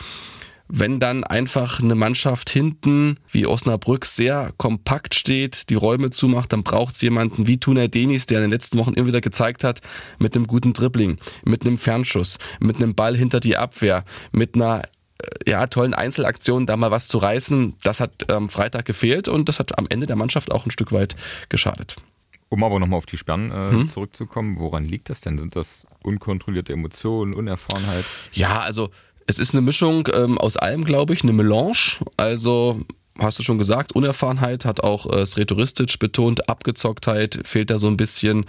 wenn 0.73 1.01
dann 1.01 1.25
einfach 1.25 1.81
eine 1.81 1.95
Mannschaft 1.95 2.49
hinten 2.49 3.17
wie 3.29 3.45
Osnabrück 3.45 4.05
sehr 4.05 4.53
kompakt 4.55 5.15
steht, 5.15 5.69
die 5.69 5.75
Räume 5.75 6.11
zumacht, 6.11 6.53
dann 6.53 6.63
braucht 6.63 6.95
es 6.95 7.01
jemanden 7.01 7.45
wie 7.45 7.59
Tunay 7.59 7.89
Denis, 7.89 8.25
der 8.25 8.37
in 8.37 8.45
den 8.45 8.51
letzten 8.51 8.79
Wochen 8.79 8.93
immer 8.93 9.07
wieder 9.07 9.19
gezeigt 9.19 9.65
hat, 9.65 9.81
mit 10.17 10.33
einem 10.33 10.47
guten 10.47 10.71
Dribbling, 10.71 11.17
mit 11.43 11.63
einem 11.63 11.77
Fernschuss, 11.77 12.37
mit 12.61 12.77
einem 12.77 12.95
Ball 12.95 13.17
hinter 13.17 13.41
die 13.41 13.57
Abwehr, 13.57 14.05
mit 14.31 14.55
einer 14.55 14.83
ja, 15.45 15.67
tollen 15.67 15.93
Einzelaktion 15.93 16.65
da 16.65 16.77
mal 16.77 16.91
was 16.91 17.07
zu 17.07 17.17
reißen. 17.17 17.75
Das 17.83 17.99
hat 17.99 18.29
am 18.29 18.49
Freitag 18.49 18.85
gefehlt 18.85 19.27
und 19.27 19.49
das 19.49 19.59
hat 19.59 19.77
am 19.77 19.87
Ende 19.89 20.07
der 20.07 20.15
Mannschaft 20.15 20.51
auch 20.51 20.65
ein 20.65 20.71
Stück 20.71 20.91
weit 20.91 21.15
geschadet. 21.49 21.97
Um 22.49 22.63
aber 22.63 22.79
nochmal 22.79 22.97
auf 22.97 23.05
die 23.05 23.17
Sperren 23.17 23.85
äh, 23.85 23.87
zurückzukommen, 23.87 24.59
woran 24.59 24.85
liegt 24.85 25.09
das 25.09 25.21
denn? 25.21 25.39
Sind 25.39 25.55
das 25.55 25.87
unkontrollierte 26.03 26.73
Emotionen, 26.73 27.33
Unerfahrenheit? 27.33 28.03
Ja, 28.33 28.59
also 28.59 28.89
es 29.25 29.39
ist 29.39 29.53
eine 29.53 29.61
Mischung 29.61 30.09
ähm, 30.13 30.37
aus 30.37 30.57
allem, 30.57 30.83
glaube 30.83 31.13
ich, 31.13 31.23
eine 31.23 31.31
Melange. 31.31 31.99
Also 32.17 32.81
hast 33.21 33.39
du 33.39 33.43
schon 33.43 33.57
gesagt, 33.57 33.93
Unerfahrenheit 33.93 34.65
hat 34.65 34.81
auch 34.81 35.11
äh, 35.11 35.25
Sretoristic 35.25 35.99
betont, 35.99 36.49
Abgezocktheit 36.49 37.39
fehlt 37.43 37.69
da 37.69 37.79
so 37.79 37.87
ein 37.87 37.97
bisschen. 37.97 38.45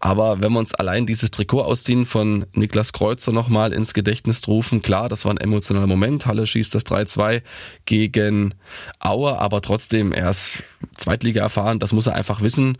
Aber 0.00 0.40
wenn 0.40 0.52
wir 0.52 0.58
uns 0.58 0.74
allein 0.74 1.06
dieses 1.06 1.30
Trikot 1.30 1.62
ausziehen 1.62 2.06
von 2.06 2.46
Niklas 2.52 2.92
Kreuzer 2.92 3.32
nochmal 3.32 3.72
ins 3.72 3.94
Gedächtnis 3.94 4.46
rufen, 4.48 4.82
klar, 4.82 5.08
das 5.08 5.24
war 5.24 5.32
ein 5.32 5.38
emotionaler 5.38 5.86
Moment. 5.86 6.26
Halle 6.26 6.46
schießt 6.46 6.74
das 6.74 6.86
3-2 6.86 7.42
gegen 7.84 8.54
Aue, 9.00 9.38
aber 9.38 9.62
trotzdem, 9.62 10.12
er 10.12 10.30
ist 10.30 10.62
Zweitliga 10.96 11.42
erfahren, 11.42 11.78
das 11.78 11.92
muss 11.92 12.06
er 12.06 12.14
einfach 12.14 12.40
wissen, 12.40 12.78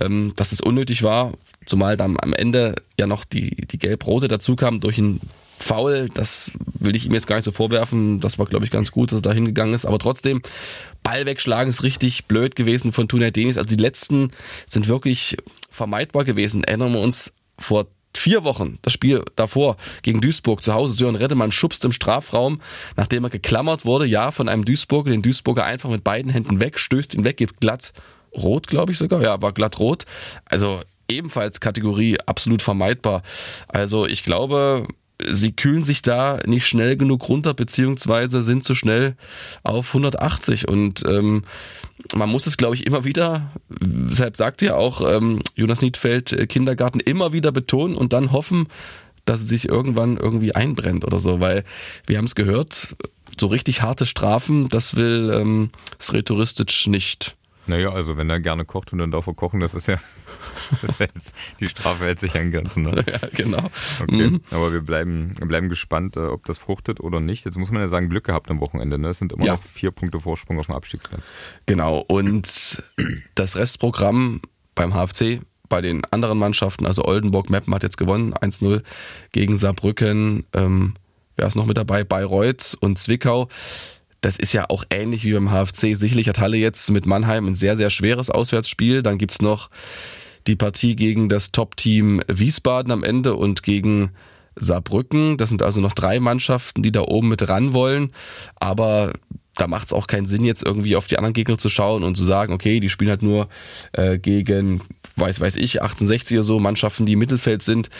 ähm, 0.00 0.32
dass 0.36 0.52
es 0.52 0.60
unnötig 0.60 1.02
war. 1.02 1.32
Zumal 1.64 1.96
dann 1.96 2.16
am 2.20 2.32
Ende 2.32 2.76
ja 2.98 3.06
noch 3.06 3.24
die, 3.24 3.66
die 3.66 3.78
Gelb-Rote 3.78 4.28
dazu 4.28 4.56
kam 4.56 4.80
durch 4.80 4.98
einen 4.98 5.20
faul, 5.58 6.08
das 6.12 6.50
will 6.78 6.96
ich 6.96 7.06
ihm 7.06 7.14
jetzt 7.14 7.26
gar 7.26 7.36
nicht 7.36 7.44
so 7.44 7.52
vorwerfen. 7.52 8.20
Das 8.20 8.38
war, 8.38 8.46
glaube 8.46 8.64
ich, 8.64 8.70
ganz 8.70 8.90
gut, 8.92 9.12
dass 9.12 9.18
er 9.18 9.22
da 9.22 9.32
hingegangen 9.32 9.74
ist. 9.74 9.84
Aber 9.84 9.98
trotzdem, 9.98 10.42
Ball 11.02 11.26
wegschlagen 11.26 11.70
ist 11.70 11.82
richtig 11.82 12.26
blöd 12.26 12.56
gewesen 12.56 12.92
von 12.92 13.08
Tunay 13.08 13.30
Denis. 13.30 13.56
Also 13.56 13.68
die 13.68 13.82
letzten 13.82 14.30
sind 14.68 14.88
wirklich 14.88 15.36
vermeidbar 15.70 16.24
gewesen. 16.24 16.64
Erinnern 16.64 16.92
wir 16.92 17.00
uns 17.00 17.32
vor 17.58 17.86
vier 18.16 18.44
Wochen, 18.44 18.78
das 18.82 18.92
Spiel 18.92 19.24
davor 19.36 19.76
gegen 20.02 20.20
Duisburg 20.20 20.62
zu 20.62 20.74
Hause, 20.74 20.94
Sören 20.94 21.16
Reddemann 21.16 21.52
schubst 21.52 21.84
im 21.84 21.92
Strafraum, 21.92 22.60
nachdem 22.96 23.24
er 23.24 23.30
geklammert 23.30 23.84
wurde, 23.84 24.06
ja, 24.06 24.30
von 24.30 24.48
einem 24.48 24.64
Duisburger, 24.64 25.10
den 25.10 25.22
Duisburger 25.22 25.64
einfach 25.64 25.90
mit 25.90 26.02
beiden 26.02 26.30
Händen 26.30 26.60
weg, 26.60 26.78
stößt 26.78 27.14
ihn 27.14 27.24
weg, 27.24 27.36
gibt 27.36 27.60
glatt 27.60 27.92
rot, 28.34 28.66
glaube 28.66 28.92
ich 28.92 28.98
sogar, 28.98 29.22
ja, 29.22 29.40
war 29.42 29.52
glatt 29.52 29.78
rot. 29.78 30.04
Also 30.46 30.80
ebenfalls 31.08 31.60
Kategorie 31.60 32.18
absolut 32.26 32.62
vermeidbar. 32.62 33.22
Also 33.68 34.06
ich 34.06 34.24
glaube, 34.24 34.86
sie 35.24 35.52
kühlen 35.52 35.84
sich 35.84 36.02
da 36.02 36.40
nicht 36.46 36.66
schnell 36.66 36.96
genug 36.96 37.28
runter, 37.28 37.54
beziehungsweise 37.54 38.42
sind 38.42 38.64
zu 38.64 38.74
schnell 38.74 39.16
auf 39.62 39.88
180. 39.88 40.68
Und 40.68 41.04
ähm, 41.06 41.44
man 42.14 42.28
muss 42.28 42.46
es, 42.46 42.56
glaube 42.56 42.74
ich, 42.74 42.86
immer 42.86 43.04
wieder, 43.04 43.50
deshalb 43.68 44.36
sagt 44.36 44.62
ja 44.62 44.74
auch 44.74 45.00
ähm, 45.10 45.40
Jonas 45.54 45.80
Niedfeld 45.80 46.32
äh, 46.32 46.46
Kindergarten, 46.46 47.00
immer 47.00 47.32
wieder 47.32 47.52
betonen 47.52 47.96
und 47.96 48.12
dann 48.12 48.32
hoffen, 48.32 48.68
dass 49.24 49.40
es 49.40 49.48
sich 49.48 49.68
irgendwann 49.68 50.16
irgendwie 50.16 50.54
einbrennt 50.54 51.04
oder 51.04 51.18
so, 51.18 51.40
weil 51.40 51.64
wir 52.06 52.18
haben 52.18 52.26
es 52.26 52.34
gehört, 52.34 52.96
so 53.38 53.48
richtig 53.48 53.82
harte 53.82 54.06
Strafen, 54.06 54.68
das 54.68 54.96
will 54.96 55.32
ähm, 55.34 55.70
Sretoristic 56.00 56.86
nicht. 56.86 57.36
Naja, 57.66 57.90
also 57.90 58.16
wenn 58.16 58.30
er 58.30 58.40
gerne 58.40 58.64
kocht 58.64 58.92
und 58.92 58.98
dann 58.98 59.10
darf 59.10 59.26
er 59.26 59.34
kochen, 59.34 59.60
das 59.60 59.74
ist 59.74 59.88
ja, 59.88 59.98
das 60.82 60.98
jetzt, 60.98 61.34
die 61.60 61.68
Strafe 61.68 62.04
hält 62.04 62.18
sich 62.18 62.34
an 62.36 62.50
Grenzen. 62.50 62.84
Ne? 62.84 63.04
Ja, 63.06 63.28
genau. 63.32 63.70
Okay, 64.02 64.30
mhm. 64.30 64.40
aber 64.50 64.72
wir 64.72 64.80
bleiben, 64.80 65.34
wir 65.38 65.46
bleiben 65.46 65.68
gespannt, 65.68 66.16
äh, 66.16 66.20
ob 66.20 66.44
das 66.44 66.58
fruchtet 66.58 67.00
oder 67.00 67.20
nicht. 67.20 67.44
Jetzt 67.44 67.56
muss 67.56 67.70
man 67.70 67.80
ja 67.80 67.88
sagen, 67.88 68.08
Glück 68.08 68.24
gehabt 68.24 68.50
am 68.50 68.60
Wochenende. 68.60 68.98
Ne? 68.98 69.08
Es 69.08 69.18
sind 69.18 69.32
immer 69.32 69.44
ja. 69.44 69.52
noch 69.52 69.62
vier 69.62 69.90
Punkte 69.90 70.20
Vorsprung 70.20 70.58
auf 70.58 70.66
dem 70.66 70.74
Abstiegsplatz. 70.74 71.22
Genau, 71.66 72.04
und 72.08 72.82
das 73.34 73.56
Restprogramm 73.56 74.42
beim 74.74 74.92
HFC 74.92 75.40
bei 75.68 75.80
den 75.80 76.04
anderen 76.04 76.38
Mannschaften, 76.38 76.86
also 76.86 77.04
Oldenburg, 77.04 77.50
Meppen 77.50 77.74
hat 77.74 77.82
jetzt 77.82 77.96
gewonnen, 77.96 78.34
1-0 78.34 78.82
gegen 79.32 79.56
Saarbrücken. 79.56 80.46
Ähm, 80.52 80.94
wer 81.36 81.48
ist 81.48 81.56
noch 81.56 81.66
mit 81.66 81.76
dabei? 81.76 82.04
Bayreuth 82.04 82.76
und 82.80 82.98
Zwickau. 82.98 83.48
Das 84.20 84.36
ist 84.36 84.52
ja 84.52 84.66
auch 84.68 84.84
ähnlich 84.90 85.24
wie 85.24 85.32
beim 85.32 85.50
HFC. 85.50 85.94
Sicherlich 85.94 86.28
hat 86.28 86.38
Halle 86.38 86.56
jetzt 86.56 86.90
mit 86.90 87.06
Mannheim 87.06 87.46
ein 87.46 87.54
sehr, 87.54 87.76
sehr 87.76 87.90
schweres 87.90 88.30
Auswärtsspiel. 88.30 89.02
Dann 89.02 89.18
gibt's 89.18 89.40
noch 89.40 89.70
die 90.46 90.56
Partie 90.56 90.96
gegen 90.96 91.28
das 91.28 91.52
Top-Team 91.52 92.22
Wiesbaden 92.28 92.92
am 92.92 93.04
Ende 93.04 93.34
und 93.34 93.62
gegen 93.62 94.10
Saarbrücken. 94.54 95.36
Das 95.36 95.50
sind 95.50 95.62
also 95.62 95.80
noch 95.80 95.94
drei 95.94 96.18
Mannschaften, 96.20 96.82
die 96.82 96.92
da 96.92 97.02
oben 97.02 97.28
mit 97.28 97.48
ran 97.48 97.74
wollen. 97.74 98.12
Aber 98.56 99.12
da 99.56 99.66
macht 99.66 99.86
es 99.86 99.92
auch 99.92 100.06
keinen 100.06 100.26
Sinn, 100.26 100.44
jetzt 100.44 100.64
irgendwie 100.64 100.96
auf 100.96 101.06
die 101.06 101.18
anderen 101.18 101.32
Gegner 101.32 101.58
zu 101.58 101.68
schauen 101.68 102.04
und 102.04 102.16
zu 102.16 102.24
sagen, 102.24 102.52
okay, 102.52 102.80
die 102.80 102.90
spielen 102.90 103.10
halt 103.10 103.22
nur 103.22 103.48
äh, 103.92 104.18
gegen, 104.18 104.82
weiß, 105.16 105.40
weiß 105.40 105.56
ich, 105.56 105.82
1860 105.82 106.38
oder 106.38 106.44
so, 106.44 106.60
Mannschaften, 106.60 107.06
die 107.06 107.14
im 107.14 107.18
Mittelfeld 107.18 107.62
sind. 107.62 107.90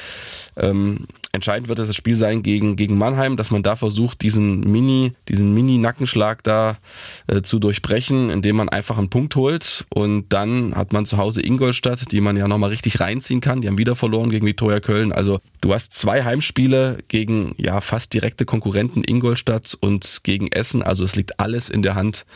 Ähm, 0.56 1.06
entscheidend 1.36 1.68
wird 1.68 1.78
das 1.78 1.94
Spiel 1.94 2.16
sein 2.16 2.42
gegen, 2.42 2.74
gegen 2.74 2.98
Mannheim, 2.98 3.36
dass 3.36 3.50
man 3.50 3.62
da 3.62 3.76
versucht, 3.76 4.22
diesen 4.22 4.60
Mini, 4.60 5.12
diesen 5.28 5.54
Mini-Nackenschlag 5.54 6.42
da 6.42 6.78
äh, 7.28 7.42
zu 7.42 7.58
durchbrechen, 7.58 8.30
indem 8.30 8.56
man 8.56 8.68
einfach 8.68 8.98
einen 8.98 9.10
Punkt 9.10 9.36
holt 9.36 9.86
und 9.94 10.28
dann 10.30 10.74
hat 10.74 10.92
man 10.92 11.06
zu 11.06 11.16
Hause 11.16 11.42
Ingolstadt, 11.42 12.10
die 12.10 12.20
man 12.20 12.36
ja 12.36 12.48
nochmal 12.48 12.70
richtig 12.70 13.00
reinziehen 13.00 13.40
kann. 13.40 13.60
Die 13.60 13.68
haben 13.68 13.78
wieder 13.78 13.94
verloren 13.94 14.30
gegen 14.30 14.46
Viktoria 14.46 14.80
Köln. 14.80 15.12
Also 15.12 15.40
du 15.60 15.72
hast 15.72 15.92
zwei 15.92 16.24
Heimspiele 16.24 16.98
gegen 17.08 17.54
ja 17.58 17.80
fast 17.80 18.14
direkte 18.14 18.44
Konkurrenten 18.44 19.04
Ingolstadt 19.06 19.76
und 19.80 20.20
gegen 20.24 20.48
Essen. 20.48 20.82
Also 20.82 21.04
es 21.04 21.16
liegt 21.16 21.38
alles 21.38 21.68
in 21.68 21.82
der 21.82 21.94
Hand 21.94 22.26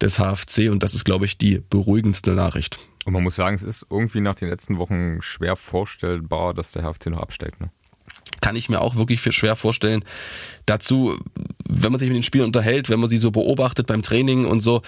des 0.00 0.18
HFC 0.18 0.70
und 0.70 0.82
das 0.82 0.94
ist, 0.94 1.04
glaube 1.04 1.24
ich, 1.24 1.38
die 1.38 1.60
beruhigendste 1.70 2.32
Nachricht. 2.32 2.78
Und 3.06 3.14
man 3.14 3.22
muss 3.22 3.36
sagen, 3.36 3.54
es 3.54 3.62
ist 3.62 3.86
irgendwie 3.90 4.20
nach 4.20 4.34
den 4.34 4.48
letzten 4.48 4.78
Wochen 4.78 5.22
schwer 5.22 5.56
vorstellbar, 5.56 6.54
dass 6.54 6.72
der 6.72 6.82
HFC 6.82 7.06
noch 7.06 7.20
absteigt. 7.20 7.60
Ne? 7.60 7.70
Kann 8.40 8.56
ich 8.56 8.68
mir 8.68 8.80
auch 8.80 8.96
wirklich 8.96 9.20
schwer 9.20 9.56
vorstellen. 9.56 10.04
Dazu, 10.66 11.18
wenn 11.68 11.92
man 11.92 11.98
sich 11.98 12.08
mit 12.08 12.16
den 12.16 12.22
Spielern 12.22 12.46
unterhält, 12.46 12.88
wenn 12.88 13.00
man 13.00 13.10
sie 13.10 13.18
so 13.18 13.30
beobachtet 13.30 13.86
beim 13.86 14.02
Training 14.02 14.44
und 14.44 14.60
so, 14.60 14.82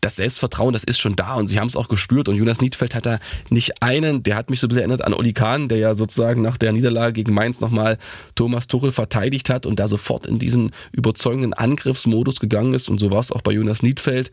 das 0.00 0.16
Selbstvertrauen, 0.16 0.72
das 0.72 0.84
ist 0.84 0.98
schon 0.98 1.16
da 1.16 1.34
und 1.34 1.48
sie 1.48 1.58
haben 1.58 1.66
es 1.66 1.76
auch 1.76 1.88
gespürt 1.88 2.28
und 2.28 2.36
Jonas 2.36 2.60
Niedfeld 2.60 2.94
hat 2.94 3.06
da 3.06 3.18
nicht 3.50 3.82
einen, 3.82 4.22
der 4.22 4.36
hat 4.36 4.50
mich 4.50 4.60
so 4.60 4.66
ein 4.66 4.68
bisschen 4.68 4.82
erinnert 4.82 5.02
an 5.02 5.14
Oli 5.14 5.32
Kahn, 5.32 5.68
der 5.68 5.78
ja 5.78 5.94
sozusagen 5.94 6.42
nach 6.42 6.58
der 6.58 6.72
Niederlage 6.72 7.14
gegen 7.14 7.34
Mainz 7.34 7.60
nochmal 7.60 7.98
Thomas 8.34 8.66
Tuchel 8.66 8.92
verteidigt 8.92 9.50
hat 9.50 9.66
und 9.66 9.78
da 9.78 9.88
sofort 9.88 10.26
in 10.26 10.38
diesen 10.38 10.72
überzeugenden 10.92 11.54
Angriffsmodus 11.54 12.40
gegangen 12.40 12.74
ist 12.74 12.88
und 12.88 12.98
so 12.98 13.10
war 13.10 13.20
es 13.20 13.32
auch 13.32 13.42
bei 13.42 13.52
Jonas 13.52 13.82
Niedfeld. 13.82 14.30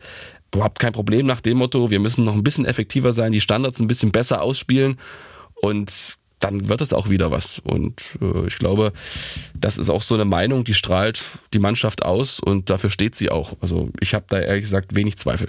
Überhaupt 0.54 0.78
kein 0.78 0.92
Problem 0.92 1.24
nach 1.26 1.40
dem 1.40 1.58
Motto, 1.58 1.90
wir 1.90 2.00
müssen 2.00 2.24
noch 2.24 2.34
ein 2.34 2.44
bisschen 2.44 2.66
effektiver 2.66 3.14
sein, 3.14 3.32
die 3.32 3.40
Standards 3.40 3.80
ein 3.80 3.88
bisschen 3.88 4.12
besser 4.12 4.42
ausspielen 4.42 4.98
und 5.54 6.18
dann 6.42 6.68
wird 6.68 6.80
es 6.80 6.92
auch 6.92 7.08
wieder 7.08 7.30
was. 7.30 7.60
Und 7.60 8.18
äh, 8.20 8.46
ich 8.46 8.58
glaube, 8.58 8.92
das 9.54 9.78
ist 9.78 9.90
auch 9.90 10.02
so 10.02 10.14
eine 10.14 10.24
Meinung, 10.24 10.64
die 10.64 10.74
strahlt 10.74 11.38
die 11.54 11.58
Mannschaft 11.58 12.04
aus 12.04 12.40
und 12.40 12.68
dafür 12.68 12.90
steht 12.90 13.14
sie 13.14 13.30
auch. 13.30 13.54
Also 13.60 13.90
ich 14.00 14.14
habe 14.14 14.24
da 14.28 14.40
ehrlich 14.40 14.64
gesagt 14.64 14.94
wenig 14.94 15.16
Zweifel. 15.16 15.48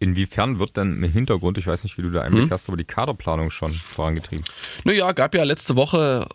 Inwiefern 0.00 0.58
wird 0.58 0.76
denn 0.76 1.02
im 1.02 1.12
Hintergrund, 1.12 1.58
ich 1.58 1.66
weiß 1.66 1.84
nicht, 1.84 1.96
wie 1.96 2.02
du 2.02 2.10
da 2.10 2.22
Einblick 2.22 2.44
hm? 2.44 2.50
hast, 2.50 2.68
aber 2.68 2.76
die 2.76 2.84
Kaderplanung 2.84 3.50
schon 3.50 3.72
vorangetrieben? 3.72 4.44
Naja, 4.82 5.12
gab 5.12 5.32
ja 5.34 5.44
letzte 5.44 5.76
Woche, 5.76 6.26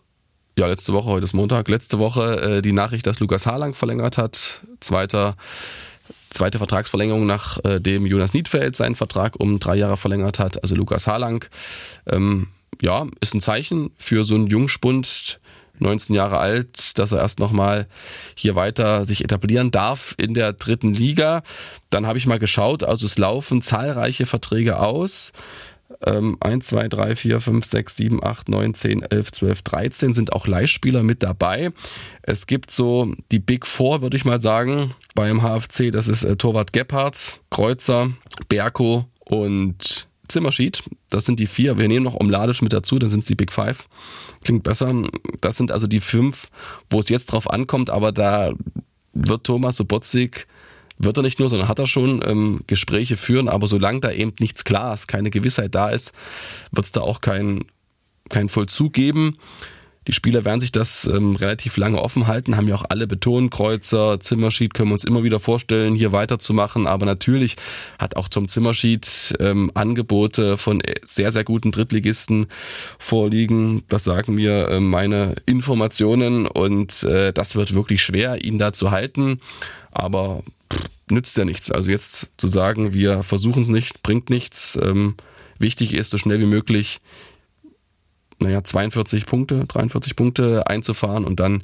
ja 0.58 0.68
letzte 0.68 0.94
Woche, 0.94 1.10
heute 1.10 1.26
ist 1.26 1.34
Montag, 1.34 1.68
letzte 1.68 2.00
Woche 2.00 2.42
äh, 2.42 2.62
die 2.62 2.72
Nachricht, 2.72 3.06
dass 3.06 3.20
Lukas 3.20 3.46
Harlang 3.46 3.74
verlängert 3.74 4.18
hat. 4.18 4.62
Zweiter 4.80 5.36
zweite 6.30 6.58
Vertragsverlängerung, 6.58 7.26
nachdem 7.26 8.06
äh, 8.06 8.10
Jonas 8.10 8.34
Niedfeld 8.34 8.76
seinen 8.76 8.96
Vertrag 8.96 9.36
um 9.40 9.60
drei 9.60 9.76
Jahre 9.76 9.98
verlängert 9.98 10.40
hat. 10.40 10.62
Also 10.62 10.76
Lukas 10.76 11.08
Harlang 11.08 11.46
ähm, 12.06 12.48
ja, 12.82 13.08
ist 13.22 13.34
ein 13.34 13.42
Zeichen 13.42 13.92
für 13.98 14.24
so 14.24 14.36
einen 14.36 14.48
Jungspund, 14.48 15.40
19 15.80 16.16
Jahre 16.16 16.40
alt, 16.40 16.98
dass 16.98 17.12
er 17.12 17.20
erst 17.20 17.40
nochmal 17.40 17.88
hier 18.36 18.56
weiter 18.56 19.06
sich 19.06 19.24
etablieren 19.24 19.72
darf 19.72 20.16
in 20.18 20.34
der 20.34 20.54
dritten 20.54 20.94
Liga. 20.94 21.44
Dann 21.90 22.08
habe 22.08 22.18
ich 22.18 22.26
mal 22.26 22.40
geschaut, 22.40 22.84
also 22.84 23.06
es 23.06 23.18
laufen 23.18 23.62
zahlreiche 23.62 24.26
Verträge 24.26 24.80
aus. 24.80 25.32
Ähm, 26.06 26.38
1, 26.42 26.68
2, 26.68 26.90
3, 26.90 27.16
4, 27.16 27.40
5, 27.40 27.66
6, 27.66 27.96
7, 27.96 28.24
8, 28.24 28.50
9, 28.50 28.74
10, 28.74 29.04
11, 29.04 29.32
12, 29.32 29.62
13 29.62 30.14
sind 30.14 30.34
auch 30.34 30.46
Leihspieler 30.46 31.02
mit 31.02 31.24
dabei. 31.24 31.72
Es 32.22 32.46
gibt 32.46 32.72
so 32.72 33.14
die 33.32 33.40
Big 33.40 33.66
Four, 33.66 34.02
würde 34.02 34.18
ich 34.18 34.26
mal 34.26 34.42
sagen, 34.42 34.94
beim 35.16 35.42
HFC. 35.42 35.92
Das 35.92 36.08
ist 36.08 36.24
äh, 36.24 36.36
Torwart 36.36 36.74
Gebhardt, 36.74 37.40
Kreuzer, 37.50 38.12
Berko 38.50 39.06
und 39.26 40.08
Zimmersheet. 40.28 40.84
Das 41.10 41.26
sind 41.26 41.40
die 41.40 41.48
vier. 41.48 41.78
Wir 41.78 41.88
nehmen 41.88 42.04
noch 42.04 42.20
Omladisch 42.20 42.62
mit 42.62 42.74
dazu, 42.74 43.00
dann 43.00 43.10
sind 43.10 43.22
es 43.22 43.26
die 43.26 43.36
Big 43.36 43.52
Five. 43.52 43.88
Klingt 44.44 44.64
besser. 44.64 44.94
Das 45.42 45.58
sind 45.58 45.72
also 45.72 45.88
die 45.88 46.00
fünf, 46.00 46.50
wo 46.90 47.00
es 47.00 47.10
jetzt 47.10 47.28
drauf 47.28 47.50
ankommt, 47.50 47.90
aber 47.90 48.12
da 48.12 48.54
wird 49.14 49.44
Thomas 49.44 49.78
Sobotzig, 49.78 50.48
wird 51.00 51.18
er 51.18 51.24
nicht 51.24 51.40
nur, 51.40 51.50
sondern 51.50 51.68
hat 51.68 51.80
er 51.80 51.88
schon 51.88 52.24
ähm, 52.26 52.62
Gespräche 52.68 53.18
führen, 53.18 53.50
aber 53.50 53.68
solange 53.68 54.00
da 54.00 54.12
eben 54.12 54.34
nichts 54.40 54.64
klar 54.64 54.94
ist, 54.94 55.08
keine 55.08 55.30
Gewissheit 55.30 55.76
da 55.76 55.90
ist, 55.90 56.12
wird 56.72 56.86
es 56.86 56.92
da 56.92 57.02
auch 57.02 57.22
keinen 57.22 57.66
kein 58.30 58.50
Vollzug 58.50 58.94
geben. 58.94 59.38
Die 60.08 60.14
Spieler 60.14 60.46
werden 60.46 60.62
sich 60.62 60.72
das 60.72 61.06
ähm, 61.06 61.36
relativ 61.36 61.76
lange 61.76 62.02
offen 62.02 62.28
halten, 62.28 62.56
haben 62.56 62.68
ja 62.68 62.76
auch 62.76 62.86
alle 62.88 63.08
betont, 63.08 63.52
Kreuzer, 63.52 64.20
Zimmerschied 64.22 64.74
können 64.74 64.90
wir 64.90 64.94
uns 64.94 65.04
immer 65.04 65.24
wieder 65.24 65.40
vorstellen, 65.42 65.96
hier 65.96 66.14
weiterzumachen. 66.14 66.88
Aber 66.88 67.06
natürlich 67.06 67.58
hat 68.00 68.16
auch 68.16 68.30
zum 68.30 68.48
Zimmerschied 68.48 69.36
ähm, 69.40 69.70
Angebote 69.74 70.56
von 70.56 70.82
sehr, 71.04 71.34
sehr 71.34 71.44
guten 71.44 71.74
Drittligisten 71.74 72.48
vorliegen. 72.98 73.84
Das 73.90 74.06
sagen 74.06 74.36
mir 74.36 74.70
äh, 74.70 74.80
meine 74.80 75.36
Informationen 75.46 76.48
und 76.48 77.04
äh, 77.04 77.34
das 77.34 77.56
wird 77.56 77.74
wirklich 77.74 78.02
schwer, 78.02 78.44
ihn 78.46 78.58
da 78.58 78.72
zu 78.72 78.92
halten. 78.92 79.42
Aber 79.92 80.44
pff, 80.72 80.86
nützt 81.12 81.36
ja 81.38 81.44
nichts. 81.44 81.70
Also 81.70 81.92
jetzt 81.92 82.30
zu 82.38 82.48
sagen, 82.48 82.94
wir 82.94 83.24
versuchen 83.24 83.64
es 83.64 83.70
nicht, 83.70 84.04
bringt 84.04 84.30
nichts. 84.30 84.80
Ähm, 84.82 85.16
wichtig 85.60 85.94
ist, 85.94 86.12
so 86.12 86.18
schnell 86.18 86.40
wie 86.40 86.46
möglich 86.46 87.02
naja, 88.40 88.64
42 88.64 89.26
Punkte, 89.26 89.66
43 89.66 90.16
Punkte 90.16 90.68
einzufahren 90.68 91.26
und 91.26 91.40
dann 91.40 91.64